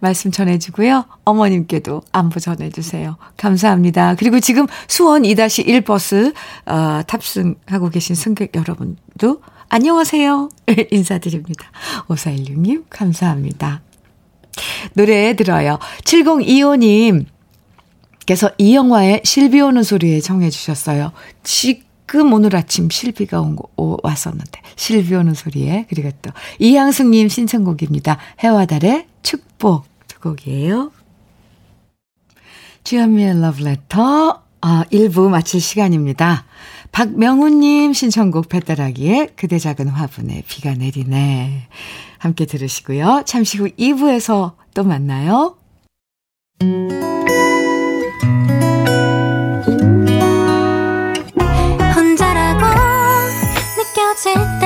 말씀 0.00 0.30
전해주고요. 0.30 1.04
어머님께도 1.24 2.02
안부 2.12 2.40
전해주세요. 2.40 3.16
감사합니다. 3.36 4.14
그리고 4.16 4.40
지금 4.40 4.66
수원 4.88 5.22
2-1 5.22 5.84
버스, 5.84 6.32
어, 6.66 7.02
탑승하고 7.06 7.90
계신 7.90 8.14
승객 8.14 8.54
여러분도 8.54 9.42
안녕하세요. 9.68 10.50
인사드립니다. 10.90 11.70
5416님, 12.08 12.84
감사합니다. 12.90 13.80
노래 14.94 15.34
들어요. 15.34 15.78
7025님, 16.04 17.24
께서 18.26 18.50
이 18.58 18.74
영화의 18.74 19.22
실비 19.24 19.60
오는 19.60 19.82
소리에 19.82 20.20
정해 20.20 20.50
주셨어요. 20.50 21.12
지금 21.42 22.32
오늘 22.32 22.54
아침 22.54 22.90
실비가 22.90 23.40
온 23.40 23.56
거, 23.56 23.68
오, 23.76 23.96
왔었는데. 24.02 24.60
실비 24.76 25.14
오는 25.14 25.34
소리에. 25.34 25.86
그리고 25.88 26.10
또 26.20 26.30
이향숙님 26.58 27.28
신청곡입니다. 27.28 28.18
해와 28.40 28.66
달의 28.66 29.06
축복 29.22 29.84
두 30.08 30.20
곡이에요. 30.20 30.92
주현미의 32.84 33.40
러브레터 33.40 34.42
아, 34.60 34.84
1부 34.92 35.28
마칠 35.28 35.60
시간입니다. 35.60 36.44
박명훈님 36.92 37.92
신청곡 37.92 38.48
배따라기에 38.48 39.30
그대 39.34 39.58
작은 39.58 39.88
화분에 39.88 40.42
비가 40.46 40.74
내리네. 40.74 41.68
함께 42.18 42.46
들으시고요. 42.46 43.22
잠시 43.26 43.58
후 43.58 43.68
2부에서 43.70 44.52
또 44.74 44.84
만나요. 44.84 45.56
혼자라고 51.96 52.66
느껴질 53.76 54.61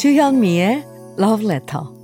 주현미의 0.00 0.82
Love 1.18 1.44
Letter. 1.44 1.99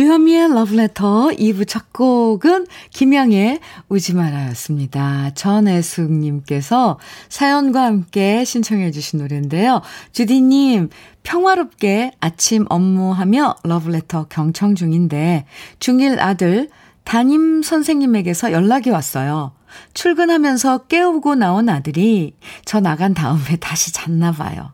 주현미의 0.00 0.44
Letter 0.52 1.36
2부 1.36 1.68
첫 1.68 1.92
곡은 1.92 2.66
김양의 2.88 3.60
우지 3.90 4.14
마라였습니다. 4.14 5.32
전애숙님께서 5.34 6.98
사연과 7.28 7.82
함께 7.82 8.42
신청해 8.46 8.92
주신 8.92 9.18
노래인데요. 9.18 9.82
주디님, 10.12 10.88
평화롭게 11.22 12.12
아침 12.18 12.64
업무하며 12.70 13.56
러브레터 13.62 14.28
경청 14.30 14.74
중인데 14.74 15.44
중1 15.80 16.18
아들 16.18 16.70
담임 17.04 17.62
선생님에게서 17.62 18.52
연락이 18.52 18.88
왔어요. 18.88 19.52
출근하면서 19.92 20.86
깨우고 20.86 21.34
나온 21.34 21.68
아들이 21.68 22.34
저 22.64 22.80
나간 22.80 23.12
다음에 23.12 23.56
다시 23.60 23.92
잤나 23.92 24.32
봐요. 24.32 24.72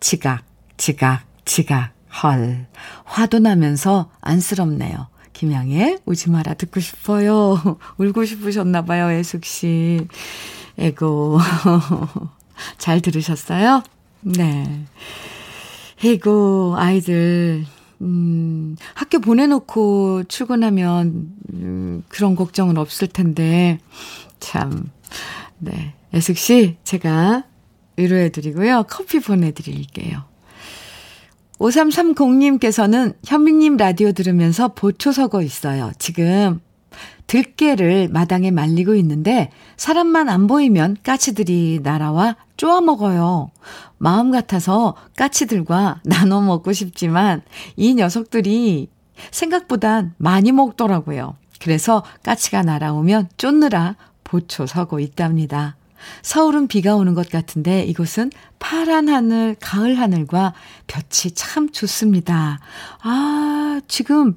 지각, 0.00 0.44
지각, 0.76 1.22
지각, 1.46 1.95
헐. 2.22 2.66
화도 3.04 3.38
나면서 3.38 4.10
안쓰럽네요. 4.20 5.08
김양의 5.32 5.98
우지 6.06 6.30
마라 6.30 6.54
듣고 6.54 6.80
싶어요. 6.80 7.78
울고 7.98 8.24
싶으셨나 8.24 8.82
봐요, 8.84 9.10
애숙 9.10 9.44
씨. 9.44 10.06
에고. 10.78 11.38
잘 12.78 13.02
들으셨어요? 13.02 13.82
네. 14.22 14.86
에고, 16.04 16.74
아이들, 16.78 17.64
음, 18.00 18.76
학교 18.94 19.18
보내놓고 19.20 20.24
출근하면, 20.24 21.32
음, 21.52 22.02
그런 22.08 22.34
걱정은 22.34 22.78
없을 22.78 23.08
텐데, 23.08 23.78
참, 24.40 24.90
네. 25.58 25.94
애숙 26.14 26.38
씨, 26.38 26.76
제가 26.84 27.44
위로해 27.96 28.30
드리고요. 28.30 28.84
커피 28.88 29.20
보내 29.20 29.52
드릴게요. 29.52 30.24
5330님께서는 31.60 33.14
현미님 33.24 33.76
라디오 33.76 34.12
들으면서 34.12 34.68
보초 34.68 35.12
서고 35.12 35.42
있어요. 35.42 35.92
지금 35.98 36.60
들깨를 37.26 38.08
마당에 38.08 38.50
말리고 38.50 38.94
있는데 38.96 39.50
사람만 39.76 40.28
안 40.28 40.46
보이면 40.46 40.98
까치들이 41.02 41.80
날아와 41.82 42.36
쪼아 42.56 42.80
먹어요. 42.82 43.50
마음 43.98 44.30
같아서 44.30 44.94
까치들과 45.16 46.02
나눠 46.06 46.40
먹고 46.40 46.72
싶지만 46.72 47.42
이 47.76 47.94
녀석들이 47.94 48.88
생각보단 49.30 50.14
많이 50.18 50.52
먹더라고요. 50.52 51.36
그래서 51.60 52.04
까치가 52.22 52.62
날아오면 52.62 53.30
쫓느라 53.38 53.96
보초 54.24 54.66
서고 54.66 55.00
있답니다. 55.00 55.76
서울은 56.22 56.68
비가 56.68 56.96
오는 56.96 57.14
것 57.14 57.28
같은데 57.30 57.84
이곳은 57.84 58.30
파란 58.58 59.08
하늘, 59.08 59.56
가을 59.60 59.98
하늘과 59.98 60.54
볕이 60.86 61.32
참 61.32 61.70
좋습니다. 61.70 62.60
아, 63.02 63.80
지금, 63.88 64.36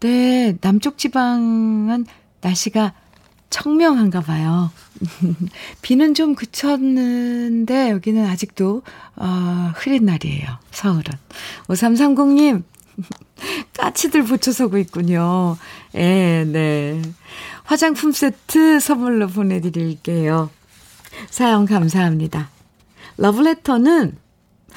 네, 0.00 0.56
남쪽 0.60 0.98
지방은 0.98 2.06
날씨가 2.40 2.92
청명한가 3.50 4.20
봐요. 4.20 4.70
비는 5.82 6.14
좀 6.14 6.34
그쳤는데 6.34 7.90
여기는 7.90 8.24
아직도 8.26 8.82
어, 9.16 9.72
흐린 9.74 10.04
날이에요. 10.04 10.58
서울은. 10.70 11.04
5330님 11.68 12.62
까치들 13.76 14.24
붙여서고 14.24 14.78
있군요. 14.78 15.56
예, 15.94 16.44
네. 16.46 17.00
화장품 17.64 18.12
세트 18.12 18.80
선물로 18.80 19.28
보내드릴게요. 19.28 20.50
사연 21.30 21.66
감사합니다. 21.66 22.50
러브레터는 23.18 24.16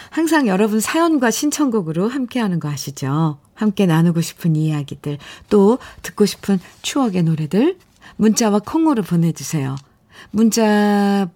항상 0.10 0.48
여러분 0.48 0.80
사연과 0.80 1.32
신청곡으로 1.32 2.08
함께하는 2.08 2.60
거 2.60 2.70
아시죠? 2.70 3.38
함께 3.54 3.86
나누고 3.86 4.22
싶은 4.22 4.56
이야기들, 4.56 5.18
또 5.50 5.78
듣고 6.02 6.26
싶은 6.26 6.60
추억의 6.82 7.24
노래들, 7.24 7.78
문자와 8.16 8.60
콩으로 8.60 9.04
보내주세요. 9.04 9.76
문자는 10.32 11.28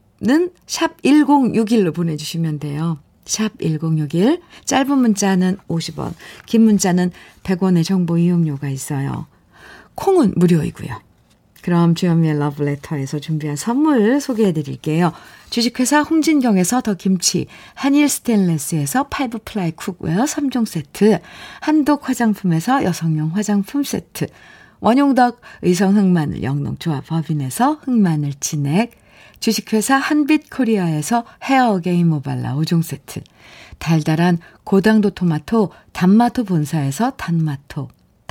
샵 0.66 1.02
1061로 1.02 1.94
보내주시면 1.94 2.60
돼요. 2.60 3.00
샵 3.26 3.52
1061. 3.60 4.42
짧은 4.66 4.98
문자는 4.98 5.58
50원, 5.68 6.14
긴 6.46 6.64
문자는 6.64 7.12
100원의 7.44 7.84
정보 7.84 8.18
이용료가 8.18 8.70
있어요. 8.70 9.28
콩은 9.96 10.34
무료이고요. 10.36 11.13
그럼 11.64 11.96
주현미의 11.96 12.40
러브레터에서 12.40 13.20
준비한 13.20 13.56
선물 13.56 14.20
소개해 14.20 14.52
드릴게요. 14.52 15.14
주식회사 15.50 16.02
홍진경에서 16.02 16.82
더 16.82 16.94
김치, 16.94 17.48
한일 17.74 18.10
스테인레스에서 18.10 19.08
five 19.08 19.40
ply 19.46 19.72
cookware 19.72 20.26
3종 20.26 20.66
세트, 20.66 21.20
한독 21.62 22.10
화장품에서 22.10 22.84
여성용 22.84 23.30
화장품 23.34 23.84
세트, 23.84 24.28
원용덕 24.82 25.40
의성 25.62 25.96
흑마늘 25.96 26.44
영농조합 26.44 27.08
법인에서 27.08 27.80
흑마늘 27.84 28.34
진액, 28.42 28.92
주식회사 29.40 29.96
한빛코리아에서 29.96 31.24
Hair 31.44 31.72
Again 31.72 32.10
모발라 32.10 32.56
5종 32.56 32.84
세트, 32.84 33.22
달달한 33.80 34.38
고당도 34.66 35.12
토마토 35.12 35.72
단마토 35.94 36.44
본사에서 36.44 37.12
단마토, 37.12 37.88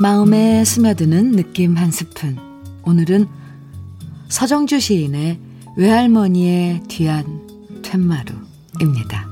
마음에 0.00 0.64
스며드는 0.64 1.32
느낌 1.32 1.76
한 1.76 1.90
스푼. 1.90 2.36
오늘은 2.84 3.26
서정주 4.28 4.80
시인의 4.80 5.38
외할머니의 5.76 6.82
뒤안 6.88 7.24
툇마루입니다. 7.82 9.30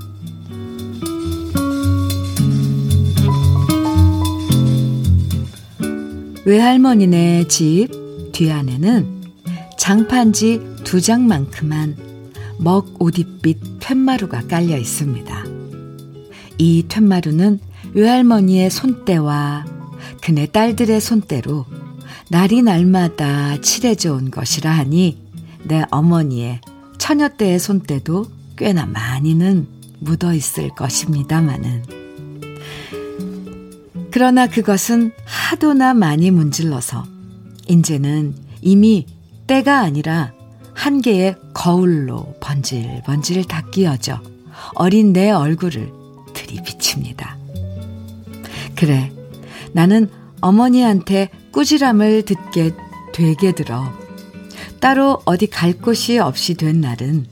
외할머니네 6.44 7.48
집 7.48 7.88
뒤안에는 8.32 9.21
장판지 9.82 10.60
두 10.84 11.00
장만큼한 11.00 11.96
먹 12.58 13.02
오디빛 13.02 13.80
툇마루가 13.80 14.46
깔려 14.46 14.78
있습니다. 14.78 15.44
이 16.58 16.84
툇마루는 16.86 17.58
외할머니의 17.92 18.70
손때와 18.70 19.66
그네 20.22 20.46
딸들의 20.46 21.00
손때로 21.00 21.66
날이 22.30 22.62
날마다 22.62 23.60
칠해져 23.60 24.14
온 24.14 24.30
것이라 24.30 24.70
하니 24.70 25.18
내 25.64 25.82
어머니의 25.90 26.60
처녀 26.98 27.28
때의 27.28 27.58
손때도 27.58 28.26
꽤나 28.56 28.86
많이는 28.86 29.66
묻어 29.98 30.32
있을 30.32 30.68
것입니다마는. 30.76 31.82
그러나 34.12 34.46
그것은 34.46 35.10
하도나 35.24 35.92
많이 35.92 36.30
문질러서 36.30 37.04
이제는 37.68 38.36
이미 38.60 39.06
때가 39.52 39.80
아니라 39.80 40.32
한 40.72 41.02
개의 41.02 41.36
거울로 41.52 42.34
번질번질 42.40 43.44
다 43.44 43.62
끼어져 43.70 44.18
어린 44.76 45.12
내 45.12 45.30
얼굴을 45.30 45.92
들이비칩니다. 46.32 47.36
그래, 48.74 49.12
나는 49.74 50.08
어머니한테 50.40 51.28
꾸지람을 51.52 52.22
듣게 52.22 52.70
되게 53.12 53.52
들어 53.52 53.92
따로 54.80 55.20
어디 55.26 55.46
갈 55.48 55.74
곳이 55.74 56.18
없이 56.18 56.54
된 56.54 56.80
날은 56.80 57.26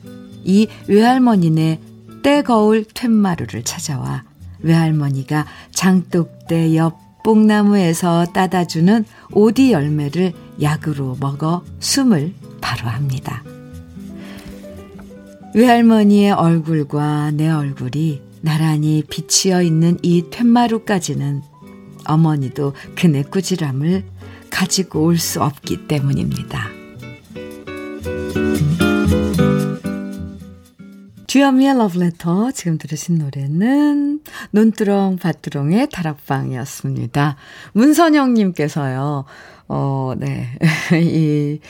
이 0.44 0.68
외할머니네 0.88 1.80
떼거울 2.22 2.84
툇마루를 2.84 3.64
찾아와 3.64 4.24
외할머니가 4.58 5.46
장독대 5.70 6.76
옆 6.76 6.98
뽕나무에서 7.24 8.26
따다 8.32 8.64
주는 8.66 9.04
오디 9.32 9.72
열매를 9.72 10.32
약으로 10.60 11.16
먹어 11.20 11.62
숨을 11.78 12.34
바로 12.60 12.88
합니다. 12.88 13.42
외할머니의 15.54 16.32
얼굴과 16.32 17.32
내 17.32 17.48
얼굴이 17.48 18.22
나란히 18.40 19.02
비치어 19.08 19.62
있는 19.62 19.98
이 20.02 20.24
툇마루까지는 20.30 21.42
어머니도 22.06 22.72
그네 22.94 23.24
꾸지람을 23.24 24.04
가지고 24.50 25.04
올 25.04 25.18
수 25.18 25.42
없기 25.42 25.86
때문입니다. 25.88 26.79
주현미의 31.30 31.78
러브레터 31.78 32.50
지금 32.50 32.76
들으신 32.76 33.18
노래는 33.18 34.20
논두렁 34.50 35.18
밭두렁의 35.22 35.88
다락방이었습니다. 35.90 37.36
문선영님께서요. 37.72 39.26
어, 39.68 40.12
네. 40.18 40.48
이 41.00 41.60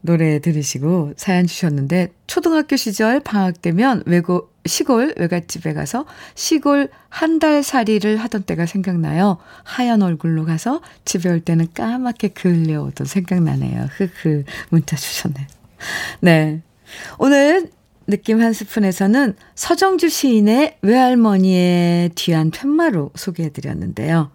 노래 0.00 0.38
들으시고 0.38 1.12
사연 1.18 1.46
주셨는데 1.46 2.08
초등학교 2.26 2.76
시절 2.76 3.20
방학 3.20 3.60
되면 3.60 4.02
외고 4.06 4.48
시골 4.64 5.12
외갓집에 5.18 5.74
가서 5.74 6.06
시골 6.34 6.88
한 7.10 7.38
달 7.38 7.62
살이를 7.62 8.16
하던 8.16 8.44
때가 8.44 8.64
생각나요. 8.64 9.36
하얀 9.62 10.00
얼굴로 10.00 10.46
가서 10.46 10.80
집에 11.04 11.28
올 11.28 11.40
때는 11.40 11.68
까맣게 11.74 12.28
그을려오던 12.28 13.06
생각나네요. 13.06 13.88
흐흐 13.90 14.44
문자 14.70 14.96
주셨네요. 14.96 15.46
네. 16.22 16.62
오늘 17.18 17.68
느낌 18.10 18.40
한 18.40 18.52
스푼에서는 18.52 19.34
서정주 19.54 20.08
시인의 20.08 20.78
외할머니의 20.82 22.10
뒤안 22.14 22.50
툇마루 22.50 23.10
소개해드렸는데요. 23.14 24.30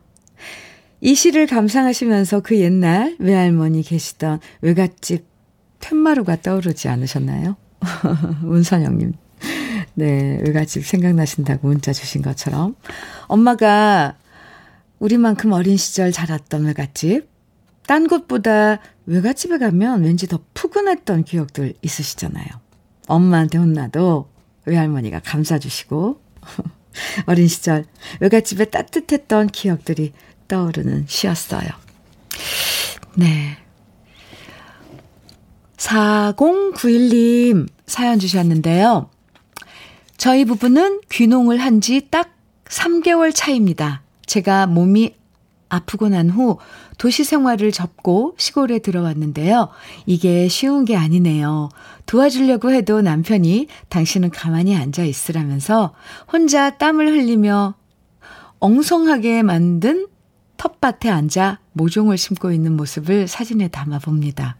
이 1.01 1.13
시를 1.13 1.45
감상하시면서 1.45 2.39
그 2.39 2.59
옛날 2.59 3.15
외할머니 3.19 3.83
계시던 3.83 4.39
외갓집 4.61 5.25
툇마루가 5.79 6.41
떠오르지 6.41 6.87
않으셨나요? 6.87 7.57
문선영님. 8.41 9.13
네, 9.93 10.39
외갓집 10.45 10.85
생각나신다고 10.85 11.67
문자 11.67 11.93
주신 11.93 12.21
것처럼. 12.21 12.75
엄마가 13.27 14.15
우리만큼 14.99 15.51
어린 15.51 15.77
시절 15.77 16.11
자랐던 16.11 16.65
외갓집. 16.65 17.29
딴 17.85 18.07
곳보다 18.07 18.79
외갓집에 19.05 19.59
가면 19.59 20.03
왠지 20.03 20.27
더 20.27 20.39
푸근했던 20.53 21.23
기억들 21.23 21.75
있으시잖아요. 21.83 22.64
엄마한테 23.07 23.57
혼나도 23.57 24.29
외할머니가 24.65 25.19
감싸주시고, 25.19 26.19
어린 27.27 27.47
시절 27.47 27.85
외갓집에 28.19 28.65
따뜻했던 28.65 29.47
기억들이 29.47 30.13
떠오르는 30.47 31.05
시였어요. 31.07 31.67
네. 33.15 33.57
4091님 35.77 37.67
사연 37.85 38.19
주셨는데요. 38.19 39.09
저희 40.17 40.45
부부는 40.45 41.01
귀농을 41.11 41.57
한 41.57 41.79
지 41.81 42.09
딱 42.09 42.31
3개월 42.65 43.31
차입니다. 43.35 44.01
제가 44.25 44.65
몸이 44.67 45.15
아프고 45.69 46.09
난 46.09 46.29
후 46.29 46.57
도시 46.97 47.23
생활을 47.23 47.71
접고 47.71 48.35
시골에 48.37 48.79
들어왔는데요. 48.79 49.69
이게 50.05 50.47
쉬운 50.47 50.85
게 50.85 50.95
아니네요. 50.95 51.69
도와주려고 52.05 52.71
해도 52.71 53.01
남편이 53.01 53.67
당신은 53.89 54.29
가만히 54.29 54.75
앉아 54.75 55.03
있으라면서 55.03 55.93
혼자 56.31 56.77
땀을 56.77 57.07
흘리며 57.07 57.75
엉성하게 58.59 59.43
만든 59.43 60.07
텃밭에 60.57 61.09
앉아 61.09 61.59
모종을 61.73 62.17
심고 62.17 62.51
있는 62.51 62.75
모습을 62.77 63.27
사진에 63.27 63.67
담아 63.67 63.99
봅니다. 63.99 64.57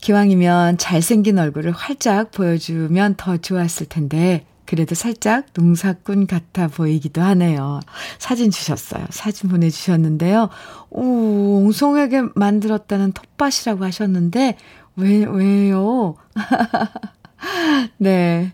기왕이면 0.00 0.78
잘생긴 0.78 1.38
얼굴을 1.38 1.72
활짝 1.72 2.30
보여주면 2.30 3.14
더 3.16 3.36
좋았을 3.38 3.86
텐데, 3.86 4.46
그래도 4.66 4.94
살짝 4.94 5.46
농사꾼 5.54 6.26
같아 6.26 6.68
보이기도 6.68 7.22
하네요. 7.22 7.80
사진 8.18 8.50
주셨어요. 8.50 9.06
사진 9.10 9.48
보내주셨는데요. 9.48 10.48
오, 10.90 11.62
옹송하게 11.64 12.22
만들었다는 12.34 13.12
텃밭이라고 13.12 13.84
하셨는데, 13.84 14.56
왜, 14.96 15.24
왜요? 15.24 16.16
네. 17.98 18.52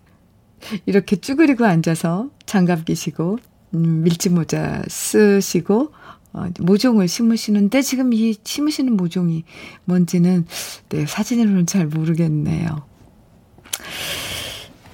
이렇게 0.86 1.16
쭈그리고 1.16 1.64
앉아서 1.64 2.30
장갑 2.46 2.84
끼시고, 2.84 3.38
음, 3.74 4.02
밀짚 4.02 4.32
모자 4.32 4.82
쓰시고, 4.86 5.92
어, 6.34 6.46
모종을 6.60 7.08
심으시는데 7.08 7.82
지금 7.82 8.12
이 8.12 8.34
심으시는 8.42 8.96
모종이 8.96 9.44
뭔지는 9.84 10.46
네, 10.88 11.06
사진으로는 11.06 11.66
잘 11.66 11.86
모르겠네요. 11.86 12.84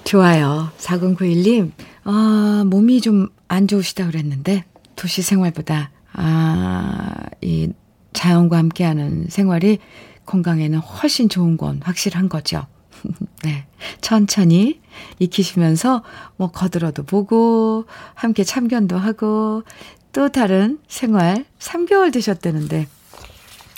좋아요. 0.09 0.71
4091님, 0.79 1.71
아, 2.03 2.63
몸이 2.65 2.99
좀 2.99 3.27
안 3.47 3.67
좋으시다 3.67 4.07
그랬는데, 4.07 4.65
도시 4.95 5.21
생활보다, 5.21 5.91
아, 6.13 7.13
이 7.41 7.69
자연과 8.13 8.57
함께하는 8.57 9.27
생활이 9.29 9.77
건강에는 10.25 10.79
훨씬 10.79 11.29
좋은 11.29 11.57
건 11.57 11.79
확실한 11.83 12.27
거죠. 12.27 12.65
네. 13.43 13.67
천천히 14.01 14.81
익히시면서 15.19 16.03
뭐 16.37 16.49
거들어도 16.49 17.03
보고 17.03 17.85
함께 18.15 18.43
참견도 18.43 18.97
하고 18.97 19.63
또 20.11 20.29
다른 20.29 20.79
생활 20.87 21.45
3개월 21.59 22.11
되셨다는데 22.11 22.87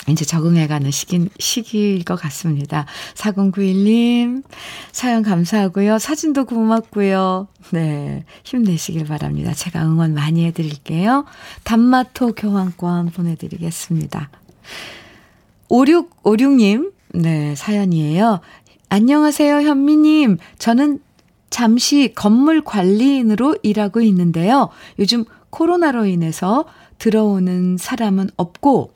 이제 0.10 0.26
적응해가는 0.26 0.90
시기, 0.92 1.30
시기일 1.40 2.04
것 2.04 2.16
같습니다. 2.16 2.86
4091님, 3.14 4.44
사연 4.92 5.22
감사하고요. 5.22 6.00
사진도 6.00 6.46
고맙고요. 6.46 7.48
네. 7.72 8.26
힘내시길 8.44 9.06
바랍니다. 9.06 9.54
제가 9.54 9.86
응원 9.86 10.14
많이 10.14 10.46
해드릴게요. 10.46 11.26
단마토 11.64 12.34
교환권 12.34 13.12
보내드리겠습니다. 13.12 14.30
5656님, 15.70 16.92
네, 17.14 17.56
사연이에요. 17.56 18.42
안녕하세요, 18.90 19.62
현미님. 19.62 20.38
저는 20.58 21.00
잠시 21.50 22.14
건물 22.16 22.62
관리인으로 22.62 23.58
일하고 23.62 24.02
있는데요. 24.02 24.70
요즘 25.00 25.26
코로나로 25.50 26.06
인해서 26.06 26.66
들어오는 26.98 27.78
사람은 27.78 28.32
없고, 28.36 28.94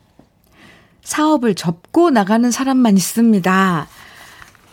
사업을 1.05 1.55
접고 1.55 2.09
나가는 2.09 2.51
사람만 2.51 2.97
있습니다. 2.97 3.87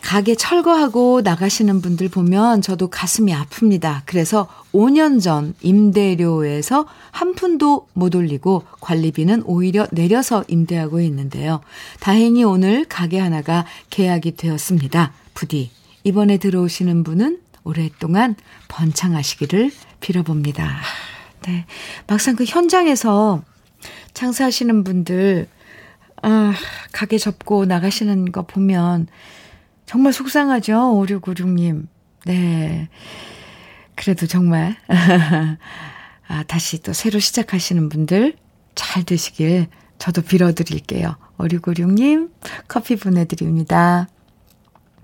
가게 0.01 0.35
철거하고 0.35 1.21
나가시는 1.21 1.81
분들 1.81 2.09
보면 2.09 2.61
저도 2.61 2.89
가슴이 2.89 3.33
아픕니다. 3.33 4.01
그래서 4.05 4.49
5년 4.73 5.21
전 5.21 5.55
임대료에서 5.61 6.85
한 7.11 7.35
푼도 7.35 7.87
못 7.93 8.13
올리고 8.13 8.63
관리비는 8.81 9.43
오히려 9.45 9.87
내려서 9.91 10.43
임대하고 10.49 10.99
있는데요. 10.99 11.61
다행히 12.01 12.43
오늘 12.43 12.83
가게 12.83 13.17
하나가 13.17 13.65
계약이 13.91 14.35
되었습니다. 14.35 15.13
부디 15.33 15.71
이번에 16.03 16.37
들어오시는 16.37 17.05
분은 17.05 17.39
오랫동안 17.63 18.35
번창하시기를 18.67 19.71
빌어봅니다. 20.01 20.81
네. 21.47 21.65
막상 22.07 22.35
그 22.35 22.43
현장에서 22.43 23.41
장사하시는 24.13 24.83
분들 24.83 25.47
아, 26.23 26.53
가게 26.91 27.17
접고 27.17 27.65
나가시는 27.65 28.31
거 28.31 28.43
보면 28.43 29.07
정말 29.85 30.13
속상하죠? 30.13 30.73
5656님. 30.73 31.87
네. 32.25 32.89
그래도 33.95 34.25
정말, 34.25 34.75
아, 36.27 36.43
다시 36.47 36.81
또 36.81 36.93
새로 36.93 37.19
시작하시는 37.19 37.89
분들 37.89 38.35
잘 38.73 39.03
되시길 39.03 39.67
저도 39.99 40.21
빌어드릴게요. 40.21 41.15
5656님, 41.37 42.31
커피 42.67 42.95
보내드립니다. 42.95 44.07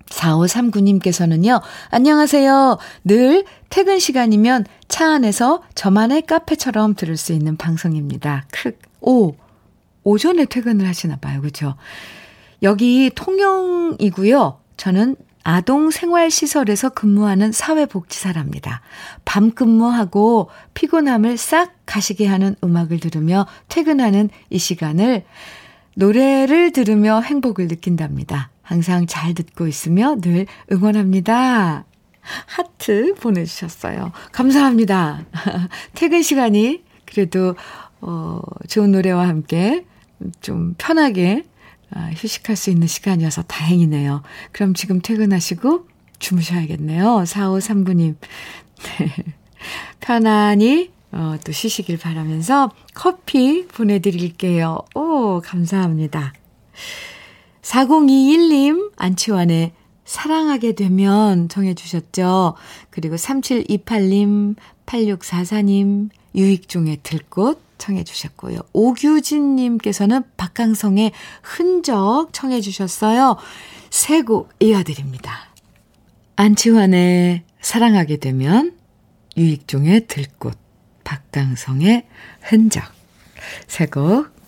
4539님께서는요, 0.08 1.62
안녕하세요. 1.92 2.80
늘 3.04 3.46
퇴근 3.70 4.00
시간이면 4.00 4.66
차 4.88 5.14
안에서 5.14 5.62
저만의 5.76 6.24
카페처럼 6.24 6.96
들을 6.96 7.16
수 7.16 7.34
있는 7.34 7.58
방송입니다. 7.58 8.46
크, 8.52 8.72
오, 9.02 9.36
오전에 10.04 10.46
퇴근을 10.46 10.88
하시나 10.88 11.18
봐요. 11.18 11.42
그죠? 11.42 11.76
여기 12.62 13.12
통영이고요. 13.14 14.60
저는 14.78 15.16
아동 15.44 15.90
생활시설에서 15.90 16.90
근무하는 16.90 17.52
사회복지사랍니다. 17.52 18.82
밤 19.26 19.52
근무하고 19.52 20.50
피곤함을 20.74 21.38
싹 21.38 21.74
가시게 21.86 22.28
하는 22.28 22.56
음악을 22.64 23.00
들으며 23.00 23.48
퇴근하는 23.68 24.30
이 24.50 24.60
시간을 24.60 25.24
노래를 25.96 26.72
들으며 26.72 27.22
행복을 27.22 27.68
느낀답니다. 27.68 28.52
항상 28.62 29.08
잘 29.08 29.34
듣고 29.34 29.68
있으며 29.68 30.18
늘 30.22 30.46
응원합니다. 30.72 31.86
하트 32.22 33.16
보내주셨어요. 33.16 34.12
감사합니다. 34.32 35.26
퇴근 35.96 36.22
시간이 36.22 36.84
그래도, 37.06 37.56
어, 38.02 38.42
좋은 38.68 38.92
노래와 38.92 39.28
함께 39.28 39.86
좀 40.42 40.76
편하게 40.78 41.44
아, 41.92 42.12
휴식할 42.16 42.56
수 42.56 42.70
있는 42.70 42.88
시간이어서 42.88 43.44
다행이네요. 43.44 44.22
그럼 44.52 44.74
지금 44.74 45.02
퇴근하시고 45.02 45.88
주무셔야겠네요. 46.20 47.24
4539님. 47.26 48.16
네. 49.00 49.24
편안히 50.00 50.92
어, 51.12 51.36
또 51.44 51.52
쉬시길 51.52 51.98
바라면서 51.98 52.72
커피 52.94 53.66
보내드릴게요. 53.68 54.80
오, 54.94 55.42
감사합니다. 55.44 56.34
4021님, 57.64 58.92
안치환의 58.96 59.74
사랑하게 60.06 60.74
되면 60.74 61.50
정해주셨죠. 61.50 62.56
그리고 62.90 63.16
3728님, 63.16 64.56
8644님, 64.86 66.10
유익종의 66.36 67.00
들꽃, 67.04 67.62
청해 67.80 68.04
주셨고요. 68.04 68.60
오규진 68.74 69.56
님께서는 69.56 70.24
박강성의 70.38 71.12
흔적 71.42 72.28
청해 72.32 72.62
주셨어요. 72.62 73.38
세 73.90 74.22
곡 74.22 74.52
이어드립니다. 74.60 75.50
안치환의 76.36 77.44
사랑하게 77.62 78.18
되면, 78.18 78.78
유익종의 79.36 80.08
들꽃, 80.08 80.58
박강성의 81.04 82.06
흔적. 82.42 82.84
세 83.68 83.88
곡 83.88 84.39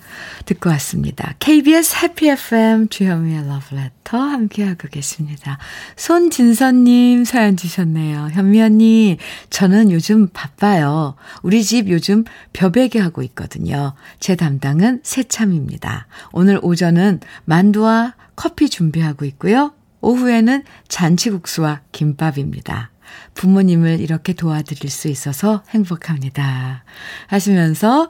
듣고 0.45 0.69
왔습니다. 0.71 1.35
KBS 1.39 1.97
해피 2.03 2.29
FM 2.29 2.89
주현미의 2.89 3.47
러브레터 3.47 4.17
함께하고 4.17 4.87
계십니다. 4.89 5.57
손진선님 5.95 7.25
사연 7.25 7.57
주셨네요. 7.57 8.29
현미 8.31 8.61
언니, 8.61 9.17
저는 9.49 9.91
요즘 9.91 10.27
바빠요. 10.27 11.15
우리 11.41 11.63
집 11.63 11.89
요즘 11.89 12.23
벼베개 12.53 12.99
하고 12.99 13.21
있거든요. 13.23 13.93
제 14.19 14.35
담당은 14.35 15.01
새참입니다. 15.03 16.07
오늘 16.31 16.59
오전은 16.61 17.19
만두와 17.45 18.15
커피 18.35 18.69
준비하고 18.69 19.25
있고요. 19.25 19.73
오후에는 20.01 20.63
잔치국수와 20.87 21.81
김밥입니다. 21.91 22.91
부모님을 23.35 23.99
이렇게 23.99 24.33
도와드릴 24.33 24.89
수 24.89 25.07
있어서 25.07 25.63
행복합니다. 25.69 26.83
하시면서 27.27 28.09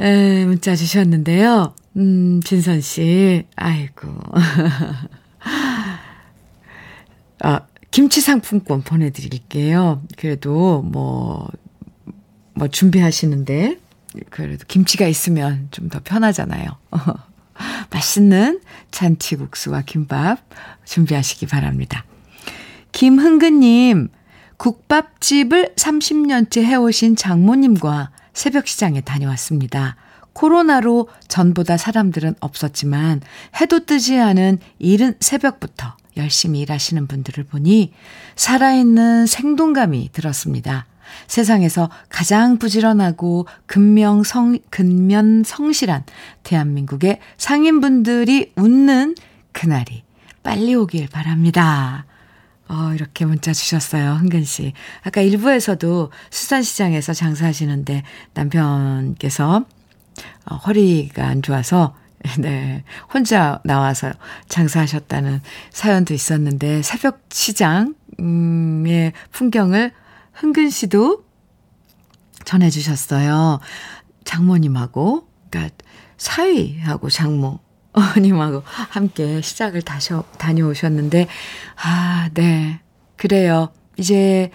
에, 0.00 0.44
문자 0.46 0.74
주셨는데요. 0.74 1.74
음, 1.96 2.40
진선 2.42 2.80
씨, 2.80 3.44
아이고. 3.56 4.08
아, 7.42 7.60
김치 7.90 8.20
상품권 8.20 8.82
보내드릴게요. 8.82 10.02
그래도 10.16 10.82
뭐, 10.82 11.48
뭐 12.54 12.68
준비하시는데, 12.68 13.78
그래도 14.30 14.64
김치가 14.66 15.06
있으면 15.06 15.68
좀 15.70 15.88
더 15.88 16.00
편하잖아요. 16.02 16.76
맛있는 17.90 18.60
잔치국수와 18.90 19.82
김밥 19.82 20.38
준비하시기 20.84 21.46
바랍니다. 21.46 22.04
김흥근님, 22.92 24.08
국밥집을 24.56 25.74
30년째 25.76 26.62
해오신 26.62 27.16
장모님과 27.16 28.10
새벽 28.32 28.66
시장에 28.66 29.00
다녀왔습니다. 29.00 29.96
코로나로 30.32 31.08
전보다 31.28 31.76
사람들은 31.76 32.36
없었지만 32.40 33.20
해도 33.60 33.84
뜨지 33.84 34.18
않은 34.18 34.58
이른 34.78 35.14
새벽부터 35.20 35.96
열심히 36.16 36.60
일하시는 36.60 37.06
분들을 37.06 37.44
보니 37.44 37.92
살아있는 38.36 39.26
생동감이 39.26 40.10
들었습니다. 40.12 40.86
세상에서 41.26 41.90
가장 42.08 42.58
부지런하고 42.58 43.46
근명 43.66 44.22
성, 44.22 44.58
근면 44.70 45.42
성실한 45.44 46.04
대한민국의 46.44 47.18
상인분들이 47.36 48.52
웃는 48.56 49.16
그날이 49.52 50.04
빨리 50.42 50.74
오길 50.74 51.08
바랍니다. 51.08 52.06
어, 52.70 52.92
이렇게 52.94 53.24
문자 53.24 53.52
주셨어요. 53.52 54.12
흥근 54.12 54.44
씨. 54.44 54.72
아까 55.02 55.20
일부에서도 55.20 56.12
수산시장에서 56.30 57.12
장사하시는데 57.12 58.04
남편께서 58.32 59.64
어, 60.44 60.54
허리가 60.54 61.26
안 61.26 61.42
좋아서 61.42 61.96
네. 62.38 62.84
혼자 63.12 63.60
나와서 63.64 64.12
장사하셨다는 64.48 65.40
사연도 65.70 66.14
있었는데 66.14 66.82
새벽 66.82 67.24
시장의 67.30 69.12
풍경을 69.32 69.90
흥근 70.34 70.70
씨도 70.70 71.24
전해 72.44 72.70
주셨어요. 72.70 73.58
장모님하고 74.24 75.26
그러니까 75.50 75.74
사위하고 76.18 77.10
장모 77.10 77.58
어님하고 77.92 78.62
함께 78.64 79.40
시작을 79.40 79.82
다시 79.82 80.12
다녀오셨는데, 80.38 81.26
아, 81.82 82.28
네. 82.34 82.80
그래요. 83.16 83.70
이제 83.96 84.50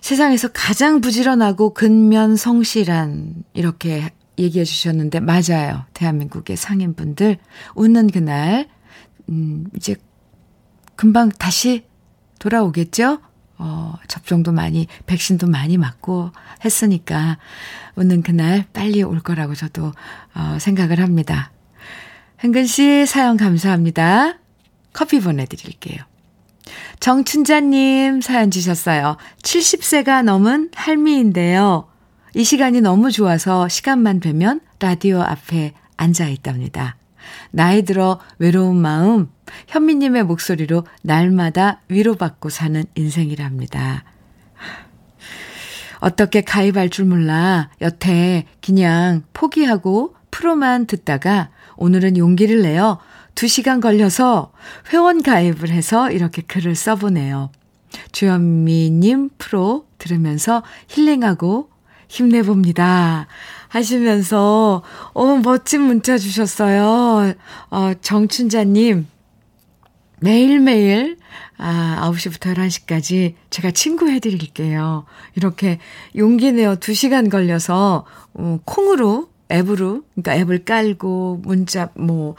세상에서 0.00 0.48
가장 0.52 1.00
부지런하고 1.00 1.74
근면 1.74 2.36
성실한, 2.36 3.44
이렇게 3.54 4.10
얘기해 4.38 4.64
주셨는데, 4.64 5.20
맞아요. 5.20 5.84
대한민국의 5.94 6.56
상인분들, 6.56 7.38
웃는 7.74 8.10
그날, 8.10 8.68
음, 9.28 9.66
이제 9.76 9.96
금방 10.96 11.28
다시 11.30 11.84
돌아오겠죠? 12.38 13.20
어, 13.58 13.94
접종도 14.08 14.52
많이, 14.52 14.86
백신도 15.06 15.46
많이 15.46 15.78
맞고 15.78 16.30
했으니까 16.64 17.38
오는 17.96 18.22
그날 18.22 18.66
빨리 18.72 19.02
올 19.02 19.20
거라고 19.20 19.54
저도 19.54 19.92
어, 20.34 20.58
생각을 20.60 21.00
합니다. 21.00 21.50
흥근 22.38 22.66
씨 22.66 23.06
사연 23.06 23.36
감사합니다. 23.36 24.38
커피 24.92 25.20
보내드릴게요. 25.20 26.02
정춘자님 27.00 28.20
사연 28.20 28.50
주셨어요. 28.50 29.16
70세가 29.42 30.22
넘은 30.22 30.70
할미인데요. 30.74 31.88
이 32.34 32.44
시간이 32.44 32.80
너무 32.80 33.10
좋아서 33.10 33.68
시간만 33.68 34.20
되면 34.20 34.60
라디오 34.80 35.20
앞에 35.22 35.72
앉아 35.96 36.28
있답니다. 36.28 36.96
나이 37.50 37.82
들어 37.82 38.20
외로운 38.38 38.76
마음, 38.76 39.30
현미님의 39.68 40.24
목소리로 40.24 40.86
날마다 41.02 41.80
위로받고 41.88 42.50
사는 42.50 42.84
인생이랍니다. 42.94 44.04
어떻게 46.00 46.42
가입할 46.42 46.90
줄 46.90 47.06
몰라 47.06 47.70
여태 47.80 48.44
그냥 48.60 49.22
포기하고 49.32 50.14
프로만 50.30 50.86
듣다가 50.86 51.48
오늘은 51.76 52.16
용기를 52.16 52.62
내어 52.62 52.98
2시간 53.34 53.80
걸려서 53.80 54.52
회원 54.92 55.22
가입을 55.22 55.68
해서 55.68 56.10
이렇게 56.10 56.42
글을 56.42 56.74
써보네요. 56.74 57.50
주현미님 58.12 59.30
프로 59.38 59.86
들으면서 59.98 60.62
힐링하고 60.88 61.70
힘내봅니다. 62.08 63.26
하시면서, 63.68 64.82
어, 65.12 65.36
멋진 65.36 65.82
문자 65.82 66.16
주셨어요. 66.18 67.34
어, 67.70 67.92
정춘자님, 68.00 69.06
매일매일, 70.20 71.18
아, 71.58 71.98
9시부터 72.10 72.54
11시까지 72.54 73.34
제가 73.50 73.70
친구 73.72 74.08
해드릴게요. 74.08 75.04
이렇게 75.34 75.78
용기 76.16 76.52
내어 76.52 76.76
2시간 76.76 77.30
걸려서, 77.30 78.04
어, 78.34 78.58
콩으로, 78.64 79.28
앱으로, 79.50 80.02
그러니까 80.14 80.36
앱을 80.36 80.64
깔고, 80.64 81.40
문자, 81.42 81.90
뭐, 81.94 82.34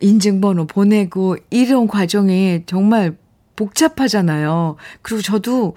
인증번호 0.00 0.66
보내고, 0.66 1.36
이런 1.50 1.86
과정이 1.86 2.62
정말 2.66 3.16
복잡하잖아요. 3.56 4.76
그리고 5.02 5.20
저도 5.22 5.74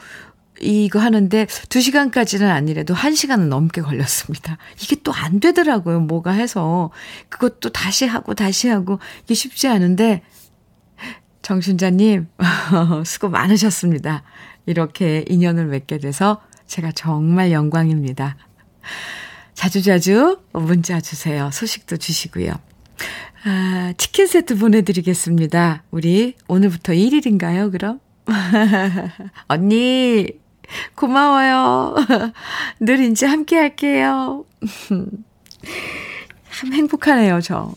이거 0.62 1.00
하는데 1.00 1.46
2시간까지는 1.46 2.48
아니래도 2.48 2.94
1시간은 2.94 3.48
넘게 3.48 3.82
걸렸습니다. 3.82 4.58
이게 4.82 4.96
또 5.04 5.12
안 5.12 5.40
되더라고요. 5.40 6.00
뭐가 6.02 6.32
해서. 6.32 6.92
그것도 7.30 7.70
다시 7.72 8.06
하고 8.06 8.34
다시 8.34 8.68
하고 8.70 9.00
이게 9.24 9.34
쉽지 9.34 9.68
않은데 9.68 10.24
정순자님 11.42 12.28
수고 13.06 13.30
많으셨습니다. 13.30 14.24
이렇게 14.68 15.26
인연을 15.28 15.66
맺게 15.66 15.98
돼서 15.98 16.42
제가 16.68 16.92
정말 16.92 17.52
영광입니다. 17.52 18.38
자주자주 19.62 20.40
문자 20.54 21.00
주세요. 21.00 21.52
소식도 21.54 21.98
주시고요. 21.98 22.52
아, 23.44 23.94
치킨 23.96 24.26
세트 24.26 24.58
보내드리겠습니다. 24.58 25.84
우리 25.92 26.34
오늘부터 26.48 26.94
1일인가요, 26.94 27.72
그럼? 27.72 28.00
언니, 29.48 30.30
고마워요. 30.96 31.96
늘 32.82 33.02
이제 33.02 33.28
함께 33.28 33.56
할게요. 33.56 34.46
참 36.52 36.74
행복하네요, 36.74 37.40
저. 37.42 37.76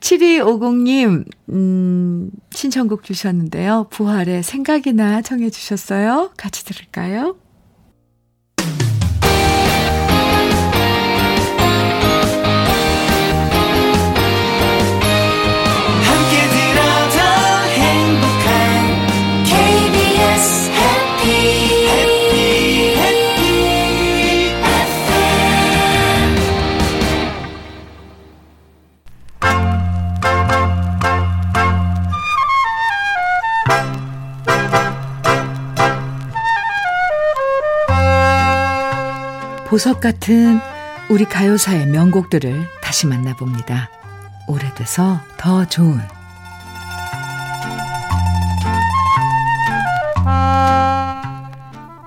7250님, 0.00 1.26
음, 1.50 2.30
신청곡 2.52 3.04
주셨는데요. 3.04 3.88
부활의 3.90 4.42
생각이나 4.44 5.20
청해 5.20 5.50
주셨어요. 5.50 6.32
같이 6.38 6.64
들을까요? 6.64 7.36
보석 39.68 40.00
같은 40.00 40.60
우리 41.10 41.26
가요사의 41.26 41.88
명곡들을 41.88 42.66
다시 42.82 43.06
만나봅니다. 43.06 43.90
오래돼서 44.46 45.20
더 45.36 45.66
좋은 45.66 46.00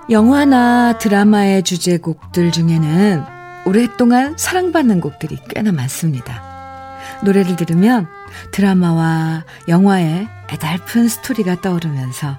영화나 0.09 0.97
드라마의 0.97 1.61
주제곡들 1.61 2.51
중에는 2.51 3.23
오랫동안 3.67 4.35
사랑받는 4.37 4.99
곡들이 4.99 5.37
꽤나 5.47 5.71
많습니다. 5.71 6.41
노래를 7.23 7.55
들으면 7.57 8.07
드라마와 8.51 9.45
영화의 9.67 10.27
애달픈 10.51 11.07
스토리가 11.07 11.61
떠오르면서 11.61 12.37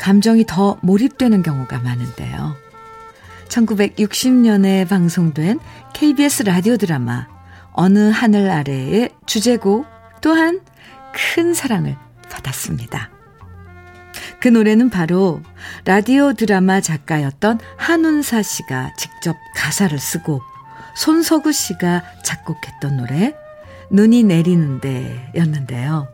감정이 0.00 0.46
더 0.46 0.78
몰입되는 0.80 1.42
경우가 1.42 1.78
많은데요. 1.80 2.65
1960년에 3.48 4.88
방송된 4.88 5.58
KBS 5.94 6.44
라디오 6.44 6.76
드라마 6.76 7.26
어느 7.72 8.10
하늘 8.10 8.50
아래의 8.50 9.10
주제곡 9.26 9.86
또한 10.20 10.60
큰 11.12 11.54
사랑을 11.54 11.96
받았습니다. 12.30 13.10
그 14.40 14.48
노래는 14.48 14.90
바로 14.90 15.40
라디오 15.84 16.32
드라마 16.32 16.80
작가였던 16.80 17.58
한운사 17.76 18.42
씨가 18.42 18.94
직접 18.96 19.36
가사를 19.56 19.98
쓰고 19.98 20.40
손석우 20.96 21.52
씨가 21.52 22.02
작곡했던 22.22 22.96
노래 22.96 23.34
눈이 23.90 24.24
내리는데 24.24 25.32
였는데요. 25.34 26.08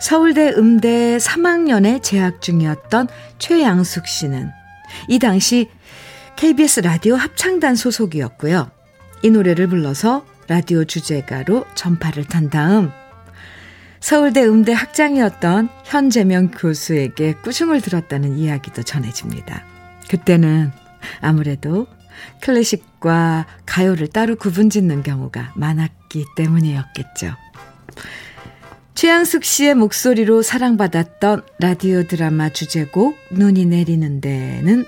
서울대 0.00 0.50
음대 0.56 1.16
3학년에 1.16 2.02
재학 2.02 2.40
중이었던 2.42 3.08
최양숙 3.38 4.06
씨는 4.06 4.50
이 5.08 5.18
당시 5.18 5.70
KBS 6.36 6.80
라디오 6.80 7.14
합창단 7.14 7.76
소속이었고요. 7.76 8.70
이 9.22 9.30
노래를 9.30 9.68
불러서 9.68 10.26
라디오 10.48 10.84
주제가로 10.84 11.64
전파를 11.74 12.24
탄 12.24 12.50
다음 12.50 12.90
서울대 14.00 14.44
음대 14.44 14.72
학장이었던 14.72 15.70
현재명 15.84 16.50
교수에게 16.50 17.34
꾸중을 17.36 17.80
들었다는 17.80 18.36
이야기도 18.36 18.82
전해집니다. 18.82 19.64
그때는 20.10 20.72
아무래도 21.20 21.86
클래식과 22.42 23.46
가요를 23.64 24.08
따로 24.08 24.36
구분 24.36 24.68
짓는 24.68 25.02
경우가 25.02 25.54
많았기 25.56 26.26
때문이었겠죠. 26.36 27.34
최양숙 28.94 29.44
씨의 29.44 29.74
목소리로 29.74 30.42
사랑받았던 30.42 31.42
라디오 31.58 32.04
드라마 32.06 32.50
주제곡 32.50 33.16
눈이 33.32 33.66
내리는데는 33.66 34.84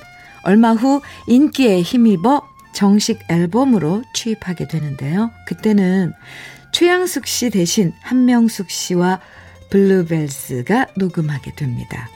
얼마 0.47 0.73
후 0.73 1.03
인기에 1.27 1.83
힘입어 1.83 2.49
정식 2.73 3.19
앨범으로 3.29 4.05
취입하게 4.15 4.69
되는데요. 4.69 5.33
그때는 5.47 6.13
최양숙 6.71 7.27
씨 7.27 7.51
대신 7.51 7.93
한명숙 8.01 8.71
씨와 8.71 9.21
블루벨스가 9.71 10.87
녹음하게 10.97 11.55
됩니다. 11.57 12.09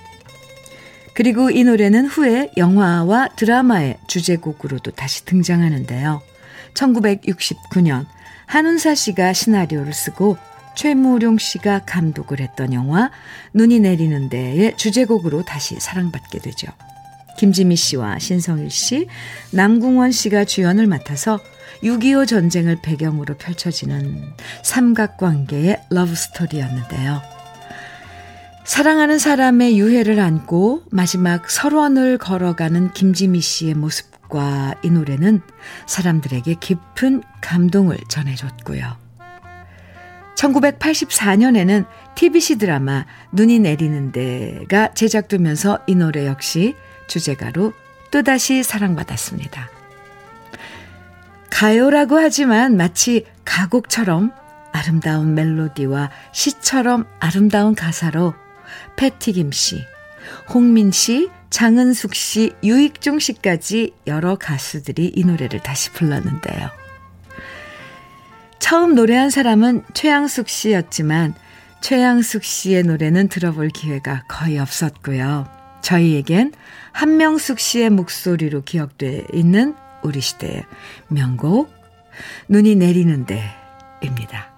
그리고 1.15 1.51
이 1.51 1.65
노래는 1.65 2.07
후에 2.07 2.53
영화와 2.57 3.31
드라마의 3.35 3.99
주제곡으로도 4.07 4.93
다시 4.93 5.25
등장하는데요. 5.25 6.23
1969년 6.75 8.07
한운사 8.47 8.95
씨가 8.95 9.33
시나리오를 9.33 9.93
쓰고 9.93 10.37
최무룡 10.77 11.39
씨가 11.39 11.81
감독을 11.85 12.39
했던 12.39 12.73
영화 12.75 13.11
눈이 13.55 13.81
내리는 13.81 14.29
데의 14.29 14.77
주제곡으로 14.77 15.43
다시 15.43 15.81
사랑받게 15.81 16.39
되죠. 16.39 16.69
김지미 17.41 17.75
씨와 17.75 18.19
신성일 18.19 18.69
씨, 18.71 19.07
남궁원 19.53 20.13
씨가 20.13 20.45
주연을 20.45 20.87
맡아서 20.87 21.41
6.25 21.83 22.29
전쟁을 22.29 22.77
배경으로 22.83 23.39
펼쳐지는 23.39 24.35
삼각관계의 24.63 25.85
러브스토리였는데요. 25.89 27.23
사랑하는 28.67 29.19
사람의 29.19 29.79
유해를 29.79 30.21
안고 30.21 30.83
마지막 30.91 31.49
설원을 31.49 32.19
걸어가는 32.19 32.93
김지미 32.93 33.41
씨의 33.41 33.73
모습과 33.73 34.75
이 34.83 34.91
노래는 34.91 35.41
사람들에게 35.87 36.57
깊은 36.61 37.23
감동을 37.41 37.97
전해줬고요. 38.11 38.99
1984년에는 40.37 41.87
TBC 42.17 42.59
드라마 42.59 43.07
눈이 43.33 43.61
내리는 43.61 44.13
데가 44.13 44.93
제작되면서 44.93 45.79
이 45.87 45.95
노래 45.95 46.27
역시 46.27 46.75
주제가로 47.11 47.75
또다시 48.11 48.63
사랑받았습니다. 48.63 49.69
가요라고 51.51 52.17
하지만 52.17 52.77
마치 52.77 53.27
가곡처럼 53.45 54.33
아름다운 54.73 55.35
멜로디와 55.35 56.11
시처럼 56.33 57.07
아름다운 57.19 57.75
가사로 57.75 58.35
패티 58.97 59.33
김 59.33 59.53
씨, 59.53 59.85
홍민 60.55 60.93
씨, 60.93 61.29
장은숙 61.51 62.15
씨, 62.15 62.53
유익중 62.63 63.19
씨까지 63.19 63.95
여러 64.07 64.37
가수들이 64.37 65.13
이 65.15 65.25
노래를 65.25 65.61
다시 65.61 65.91
불렀는데요. 65.91 66.71
처음 68.61 68.95
노래한 68.95 69.31
사람은 69.31 69.83
최양숙 69.95 70.49
씨였지만 70.49 71.35
최양숙 71.81 72.45
씨의 72.45 72.85
노래는 72.85 73.29
들어볼 73.29 73.71
기회가 73.71 74.23
거의 74.29 74.59
없었고요. 74.59 75.49
저희에겐 75.83 76.53
한명숙 76.93 77.59
씨의 77.59 77.91
목소리로 77.91 78.63
기억돼 78.63 79.27
있는 79.33 79.75
우리 80.03 80.21
시대의 80.21 80.65
명곡 81.09 81.73
눈이 82.49 82.77
내리는데 82.77 83.43
입니다. 84.03 84.49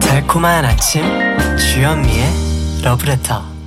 달콤한 0.00 0.64
아침 0.64 1.02
주현미의 1.56 2.82
러브레터 2.82 3.57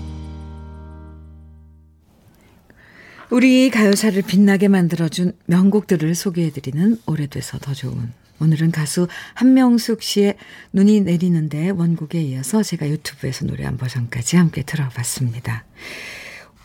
우리 3.32 3.69
가요사를 3.69 4.21
빛나게 4.23 4.67
만들어준 4.67 5.32
명곡들을 5.45 6.15
소개해드리는 6.15 6.97
오래돼서 7.05 7.57
더 7.59 7.73
좋은 7.73 8.11
오늘은 8.41 8.71
가수 8.71 9.07
한명숙 9.36 10.03
씨의 10.03 10.36
눈이 10.73 10.99
내리는데 11.01 11.69
원곡에 11.69 12.21
이어서 12.23 12.61
제가 12.61 12.89
유튜브에서 12.89 13.45
노래한 13.45 13.77
버전까지 13.77 14.36
함께 14.36 14.63
들어봤습니다. 14.63 15.63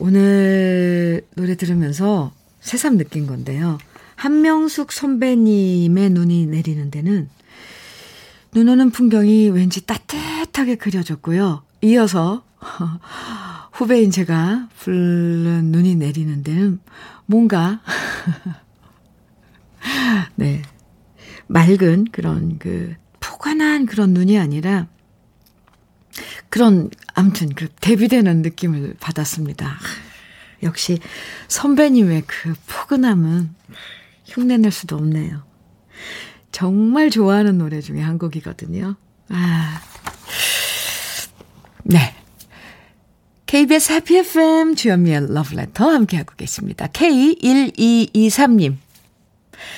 오늘 0.00 1.24
노래 1.36 1.54
들으면서 1.54 2.32
새삼 2.58 2.98
느낀 2.98 3.28
건데요. 3.28 3.78
한명숙 4.16 4.90
선배님의 4.90 6.10
눈이 6.10 6.46
내리는 6.46 6.90
데는 6.90 7.28
눈 8.50 8.68
오는 8.68 8.90
풍경이 8.90 9.50
왠지 9.50 9.86
따뜻하게 9.86 10.74
그려졌고요. 10.74 11.62
이어서 11.82 12.44
후배인 13.76 14.10
제가 14.10 14.70
부른 14.78 15.66
눈이 15.66 15.96
내리는 15.96 16.42
데는 16.42 16.80
뭔가 17.26 17.82
네 20.34 20.62
맑은 21.46 22.06
그런 22.10 22.58
그 22.58 22.94
포근한 23.20 23.84
그런 23.84 24.14
눈이 24.14 24.38
아니라 24.38 24.88
그런 26.48 26.88
아무튼 27.12 27.50
그 27.50 27.68
대비되는 27.68 28.40
느낌을 28.40 28.96
받았습니다. 28.98 29.78
역시 30.62 30.98
선배님의 31.48 32.22
그 32.26 32.54
포근함은 32.66 33.54
흉내낼 34.24 34.72
수도 34.72 34.96
없네요. 34.96 35.44
정말 36.50 37.10
좋아하는 37.10 37.58
노래 37.58 37.82
중에 37.82 38.00
한 38.00 38.16
곡이거든요. 38.16 38.96
아. 39.28 39.82
네. 41.82 42.25
KBS 43.46 43.92
해피 43.92 44.16
FM 44.18 44.74
주연미의 44.74 45.32
러브레터 45.32 45.88
함께하고 45.88 46.34
계십니다. 46.36 46.88
K1223님. 46.88 48.76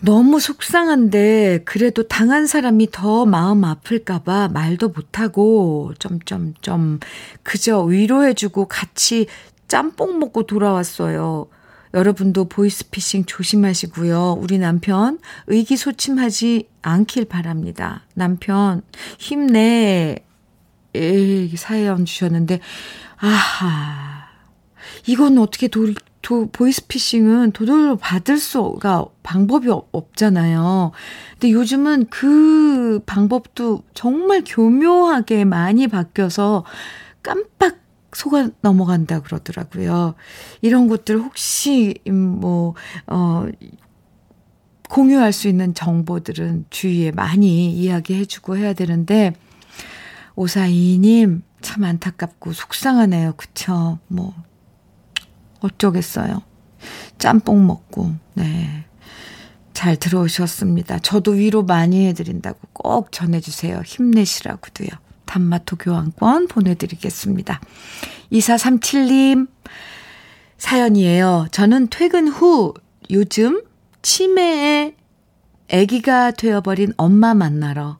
너무 0.00 0.38
속상한데 0.38 1.62
그래도 1.64 2.06
당한 2.06 2.46
사람이 2.46 2.90
더 2.92 3.26
마음 3.26 3.64
아플까봐 3.64 4.48
말도 4.48 4.90
못하고 4.90 5.92
점점점 5.98 7.00
그저 7.42 7.82
위로해주고 7.82 8.66
같이 8.66 9.26
짬뽕 9.66 10.18
먹고 10.18 10.44
돌아왔어요. 10.44 11.48
여러분도 11.94 12.44
보이스피싱 12.44 13.24
조심하시고요. 13.24 14.38
우리 14.40 14.58
남편 14.58 15.18
의기소침하지 15.46 16.68
않길 16.82 17.24
바랍니다. 17.24 18.06
남편 18.14 18.82
힘내. 19.18 20.24
에 20.94 21.56
사연 21.56 22.06
주셨는데 22.06 22.60
아하 23.18 24.26
이건 25.06 25.36
어떻게 25.36 25.68
도, 25.68 25.92
도, 26.22 26.48
보이스피싱은 26.50 27.52
도둑으로 27.52 27.96
받을 27.96 28.38
수가 28.38 29.06
방법이 29.22 29.68
없잖아요. 29.92 30.92
근데 31.32 31.52
요즘은 31.52 32.06
그 32.10 33.00
방법도 33.06 33.82
정말 33.94 34.42
교묘하게 34.46 35.44
많이 35.44 35.86
바뀌어서 35.86 36.64
깜빡 37.22 37.78
속아 38.12 38.50
넘어간다 38.62 39.20
그러더라고요. 39.20 40.14
이런 40.62 40.88
것들 40.88 41.18
혹시, 41.18 41.94
뭐, 42.06 42.74
어, 43.06 43.46
공유할 44.88 45.32
수 45.32 45.46
있는 45.48 45.74
정보들은 45.74 46.66
주위에 46.70 47.10
많이 47.10 47.70
이야기해주고 47.70 48.56
해야 48.56 48.72
되는데, 48.72 49.34
오사이님, 50.36 51.42
참 51.60 51.84
안타깝고 51.84 52.52
속상하네요. 52.52 53.34
그쵸? 53.36 53.98
뭐, 54.06 54.34
어쩌겠어요. 55.60 56.42
짬뽕 57.18 57.66
먹고, 57.66 58.12
네. 58.34 58.84
잘 59.78 59.96
들어오셨습니다. 59.96 60.98
저도 60.98 61.32
위로 61.32 61.62
많이 61.62 62.06
해드린다고 62.08 62.58
꼭 62.72 63.12
전해주세요. 63.12 63.82
힘내시라고도요. 63.84 64.88
단마토 65.24 65.76
교환권 65.76 66.48
보내드리겠습니다. 66.48 67.60
2437님 68.32 69.46
사연이에요. 70.56 71.46
저는 71.52 71.88
퇴근 71.90 72.26
후 72.26 72.74
요즘 73.10 73.62
치매에 74.02 74.96
아기가 75.72 76.32
되어버린 76.32 76.92
엄마 76.96 77.34
만나러 77.34 77.98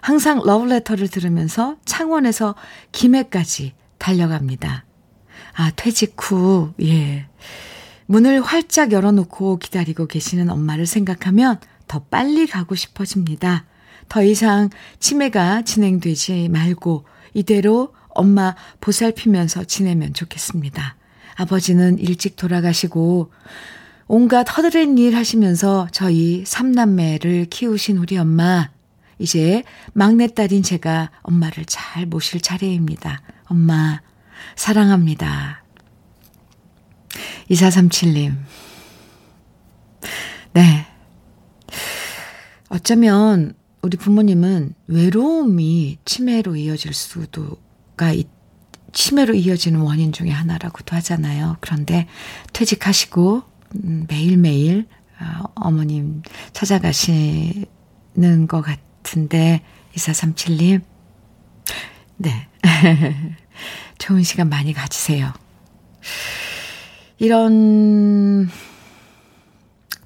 항상 0.00 0.40
러브레터를 0.42 1.08
들으면서 1.08 1.76
창원에서 1.84 2.54
김해까지 2.92 3.74
달려갑니다. 3.98 4.84
아, 5.58 5.72
퇴직 5.74 6.14
후, 6.16 6.72
예. 6.80 7.26
문을 8.06 8.42
활짝 8.42 8.92
열어놓고 8.92 9.58
기다리고 9.58 10.06
계시는 10.06 10.50
엄마를 10.50 10.86
생각하면 10.86 11.58
더 11.88 11.98
빨리 11.98 12.46
가고 12.46 12.76
싶어집니다. 12.76 13.64
더 14.08 14.22
이상 14.22 14.70
치매가 15.00 15.62
진행되지 15.62 16.48
말고 16.50 17.06
이대로 17.34 17.92
엄마 18.10 18.54
보살피면서 18.80 19.64
지내면 19.64 20.14
좋겠습니다. 20.14 20.94
아버지는 21.34 21.98
일찍 21.98 22.36
돌아가시고 22.36 23.32
온갖 24.06 24.56
허드렛 24.56 24.96
일 24.96 25.16
하시면서 25.16 25.88
저희 25.90 26.44
삼남매를 26.46 27.46
키우신 27.46 27.96
우리 27.96 28.16
엄마. 28.16 28.70
이제 29.18 29.64
막내딸인 29.94 30.62
제가 30.62 31.10
엄마를 31.22 31.64
잘 31.64 32.06
모실 32.06 32.40
차례입니다. 32.40 33.22
엄마, 33.46 34.00
사랑합니다. 34.56 35.62
2437님. 37.50 38.36
네. 40.52 40.86
어쩌면 42.68 43.54
우리 43.82 43.96
부모님은 43.96 44.74
외로움이 44.86 45.98
치매로 46.04 46.56
이어질 46.56 46.92
수도가 46.92 48.12
있, 48.12 48.28
치매로 48.92 49.34
이어지는 49.34 49.80
원인 49.80 50.12
중에 50.12 50.30
하나라고도 50.30 50.96
하잖아요. 50.96 51.56
그런데 51.60 52.06
퇴직하시고 52.52 53.42
음, 53.84 54.06
매일매일 54.08 54.86
아, 55.18 55.44
어머님 55.54 56.22
찾아가시는 56.52 57.66
것 58.48 58.62
같은데 58.62 59.62
2437님 59.94 60.82
네. 62.16 62.48
좋은 63.98 64.22
시간 64.22 64.48
많이 64.48 64.72
가지세요. 64.72 65.32
이런 67.18 68.48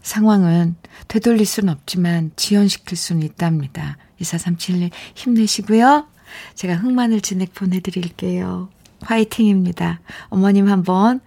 상황은 0.02 0.76
되돌릴 1.08 1.46
수는 1.46 1.72
없지만 1.72 2.32
지연시킬 2.36 2.96
수는 2.96 3.22
있답니다. 3.22 3.98
2437님 4.20 4.90
힘내시고요. 5.14 6.06
제가 6.54 6.76
흑마늘 6.76 7.20
진액 7.20 7.54
보내드릴게요. 7.54 8.70
화이팅입니다. 9.02 10.00
어머님 10.28 10.68
한번 10.68 11.20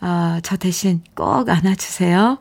어, 0.00 0.38
저 0.42 0.56
대신 0.56 1.02
꼭 1.14 1.48
안아주세요. 1.48 2.38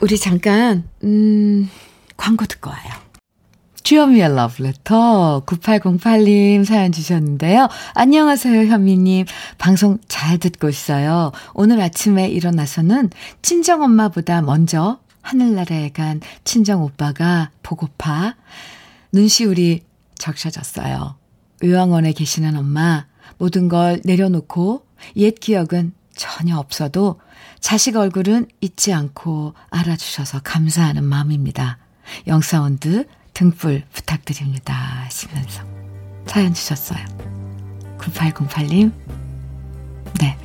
우리 0.00 0.18
잠깐 0.18 0.88
음, 1.04 1.70
광고 2.16 2.44
듣고 2.44 2.70
와요. 2.70 3.05
주여미의 3.86 4.34
러브레터 4.34 5.44
9808님 5.46 6.64
사연 6.64 6.90
주셨는데요. 6.90 7.68
안녕하세요, 7.94 8.66
현미님. 8.66 9.26
방송 9.58 9.98
잘 10.08 10.38
듣고 10.38 10.68
있어요. 10.68 11.30
오늘 11.54 11.80
아침에 11.80 12.26
일어나서는 12.26 13.10
친정엄마보다 13.42 14.42
먼저 14.42 14.98
하늘나라에 15.22 15.90
간 15.90 16.20
친정오빠가 16.42 17.50
보고파 17.62 18.34
눈시울이 19.12 19.84
적셔졌어요. 20.18 21.14
의왕원에 21.60 22.10
계시는 22.10 22.56
엄마, 22.56 23.06
모든 23.38 23.68
걸 23.68 24.00
내려놓고 24.04 24.84
옛 25.14 25.38
기억은 25.38 25.92
전혀 26.16 26.58
없어도 26.58 27.20
자식 27.60 27.94
얼굴은 27.94 28.48
잊지 28.60 28.92
않고 28.92 29.54
알아주셔서 29.70 30.40
감사하는 30.40 31.04
마음입니다. 31.04 31.78
영사원드 32.26 33.06
등불 33.36 33.82
부탁드립니다. 33.92 34.72
하시면서 35.04 35.62
사연 36.24 36.54
주셨어요. 36.54 36.98
9808님. 37.98 38.90
네. 40.20 40.38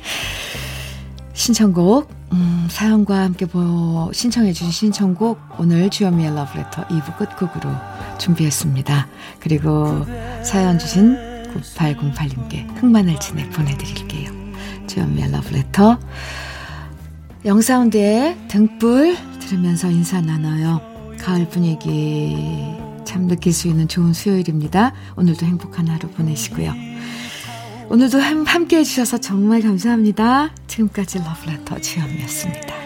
신청곡, 1.32 2.10
음, 2.32 2.68
사연과 2.70 3.20
함께 3.20 3.46
보, 3.46 4.10
신청해주신 4.12 4.70
신청곡, 4.70 5.40
오늘 5.58 5.88
주현미의 5.88 6.34
러브레터 6.34 6.88
2부 6.88 7.16
끝곡으로 7.16 7.74
준비했습니다. 8.18 9.08
그리고 9.40 10.04
사연 10.42 10.78
주신 10.78 11.16
9808님께 11.64 12.76
흑마늘 12.76 13.18
진액 13.20 13.52
보내드릴게요. 13.52 14.30
주현미의 14.86 15.32
러브레터. 15.32 15.98
영사운드의 17.46 18.36
등불 18.48 19.16
들으면서 19.40 19.90
인사 19.90 20.20
나눠요. 20.20 20.91
가을 21.22 21.48
분위기 21.48 22.76
참 23.04 23.28
느낄 23.28 23.52
수 23.52 23.68
있는 23.68 23.86
좋은 23.86 24.12
수요일입니다. 24.12 24.92
오늘도 25.16 25.46
행복한 25.46 25.86
하루 25.88 26.08
보내시고요. 26.08 26.74
오늘도 27.88 28.18
함께 28.18 28.78
해주셔서 28.78 29.18
정말 29.18 29.62
감사합니다. 29.62 30.50
지금까지 30.66 31.18
러브레터 31.18 31.80
주현미였습니다. 31.80 32.81